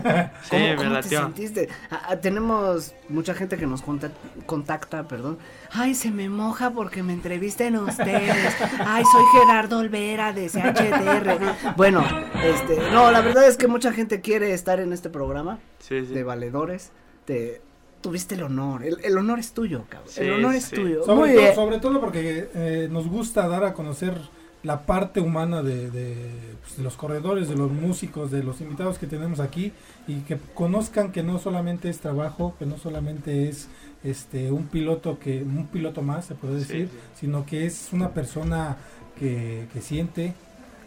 [0.44, 1.20] Sí, ¿Cómo, me cómo te latió.
[1.22, 1.68] sentiste?
[1.90, 4.12] Ah, ah, tenemos mucha gente que nos conta-
[4.46, 5.38] contacta, perdón.
[5.72, 8.54] Ay, se me moja porque me entrevisten ustedes.
[8.86, 11.74] Ay, soy Gerardo Olvera de CHTR.
[11.76, 12.04] Bueno,
[12.44, 16.14] este, no, la verdad es que mucha gente quiere estar en este programa Sí, sí.
[16.14, 16.92] de valedores.
[17.24, 17.60] Te,
[18.02, 18.84] tuviste el honor.
[18.84, 20.08] El, el honor es tuyo, cabrón.
[20.16, 20.76] el Sí, honor es sí.
[20.76, 21.02] tuyo.
[21.02, 21.54] Sobre, Muy todo, bien.
[21.56, 24.16] sobre todo porque eh, nos gusta dar a conocer
[24.62, 26.16] la parte humana de, de,
[26.60, 29.72] pues, de los corredores, de los músicos, de los invitados que tenemos aquí
[30.06, 33.68] y que conozcan que no solamente es trabajo, que no solamente es
[34.04, 36.98] este un piloto que un piloto más se puede decir, sí.
[37.20, 38.76] sino que es una persona
[39.18, 40.34] que, que siente,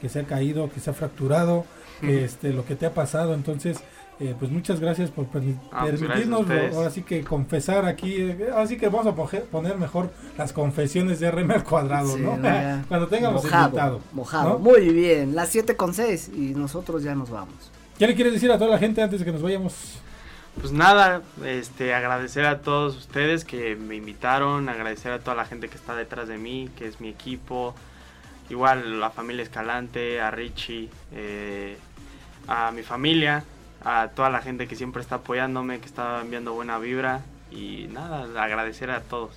[0.02, 1.66] que se ha caído, que se ha fracturado,
[2.02, 3.80] que este lo que te ha pasado, entonces
[4.20, 6.76] eh, pues muchas gracias por permi- Ah, pues gracias permitirnos ustedes.
[6.76, 9.16] ahora sí que confesar aquí, eh, ahora sí que vamos a
[9.52, 12.38] poner mejor las confesiones de RM al cuadrado, Sí, ¿no?
[12.88, 14.02] Cuando tengamos mojado, invitado.
[14.14, 14.50] mojado.
[14.54, 14.60] ¿no?
[14.60, 17.72] Muy bien, las 7 con 6 y nosotros ya nos vamos.
[17.98, 20.00] ¿Qué le quieres decir a toda la gente antes de que nos vayamos?
[20.60, 25.68] Pues nada, este, agradecer a todos ustedes que me invitaron, agradecer a toda la gente
[25.68, 27.74] que está detrás de mí, que es mi equipo,
[28.52, 31.76] igual la familia Escalante, a Richie, eh,
[32.48, 33.44] a mi familia,
[33.84, 37.22] a toda la gente que siempre está apoyándome, que está enviando buena vibra
[37.52, 39.32] y nada, agradecer a todos.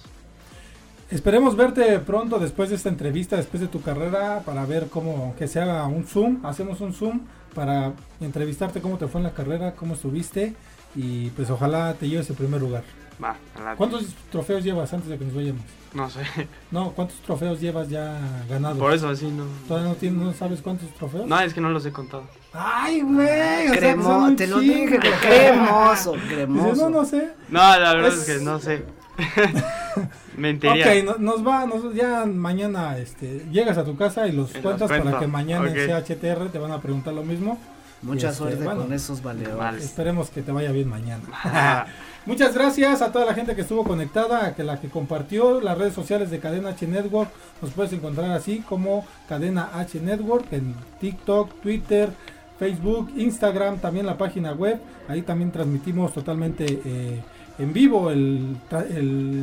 [1.10, 5.46] Esperemos verte pronto después de esta entrevista, después de tu carrera, para ver cómo, aunque
[5.46, 7.20] sea un Zoom, hacemos un Zoom
[7.54, 10.54] para entrevistarte cómo te fue en la carrera, cómo estuviste
[10.96, 12.82] y pues ojalá te lleves el primer lugar.
[13.22, 13.36] Va,
[13.76, 15.62] ¿Cuántos trofeos llevas antes de que nos vayamos?
[15.94, 16.20] No sé.
[16.70, 18.78] No, ¿cuántos trofeos llevas ya ganados?
[18.78, 19.44] Por eso así no.
[19.66, 21.26] ¿Todavía no, tienes, no sabes cuántos trofeos?
[21.26, 22.24] No, es que no los he contado.
[22.58, 23.68] Ay, güey.
[23.68, 26.64] o sea, Cremo- son un te lo dije, cremoso, cremoso.
[26.70, 27.30] Dices, no, no sé.
[27.48, 28.84] No, la verdad Es- es, que no sé.
[30.36, 30.86] Mentiría.
[30.86, 34.54] Ok, no- nos va, nos- ya mañana este, llegas a tu casa y los Y
[34.54, 35.76] los cuentas para que mañana Ok.
[35.76, 37.58] en CHTR te van a preguntar lo mismo.
[38.02, 38.82] Mucha Este, suerte bueno.
[38.82, 39.56] con esos valedores.
[39.56, 39.78] Vale.
[39.82, 41.22] Esperemos que te vaya bien mañana.
[42.26, 45.78] Muchas gracias a toda la gente que estuvo conectada, a que la que compartió las
[45.78, 47.30] redes sociales de Cadena H Network.
[47.62, 52.10] Nos puedes encontrar así como Cadena H Network en TikTok, Twitter,
[52.58, 54.80] Facebook, Instagram, también la página web.
[55.08, 57.22] Ahí también transmitimos totalmente eh,
[57.58, 58.56] en vivo el,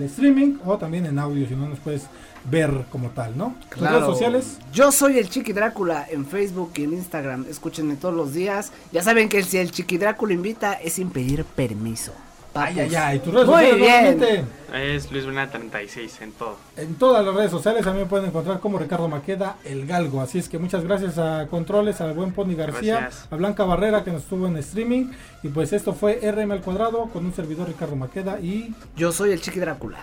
[0.06, 2.08] streaming o también en audio si no nos puedes
[2.50, 3.56] ver como tal, ¿no?
[3.70, 4.00] Claro.
[4.00, 4.58] redes sociales.
[4.74, 7.46] Yo soy el Chiqui Drácula en Facebook y en Instagram.
[7.50, 8.72] Escúchenme todos los días.
[8.92, 12.14] Ya saben que si el Chiqui Drácula invita es sin pedir permiso.
[12.56, 13.20] Ay, ay, ay.
[13.20, 14.18] Tus redes Muy sociales, bien.
[14.20, 14.46] nuevamente.
[14.94, 16.58] Es Luis Brena 36 en todo.
[16.78, 20.22] En todas las redes sociales también pueden encontrar como Ricardo Maqueda, el Galgo.
[20.22, 23.28] Así es que muchas gracias a Controles, al buen Pony García, Gracias.
[23.32, 25.12] a Blanca Barrera que nos estuvo en streaming.
[25.44, 29.32] Y pues esto fue RM al cuadrado con un servidor Ricardo Maqueda y Yo soy
[29.32, 30.00] el Chiqui Drácula.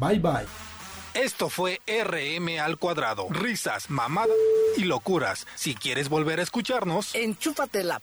[0.00, 0.46] bye bye.
[1.14, 3.26] Esto fue RM al cuadrado.
[3.30, 4.28] Risas, mamadas
[4.76, 5.46] y locuras.
[5.54, 8.00] Si quieres volver a escucharnos, Enchúfate la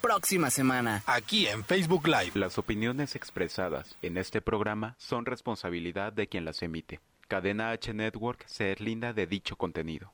[0.00, 1.02] próxima semana.
[1.06, 2.32] aquí en Facebook Live.
[2.34, 7.00] Las opiniones expresadas en este programa son responsabilidad de quien las emite.
[7.28, 10.12] Cadena H Network se deslinda de dicho contenido.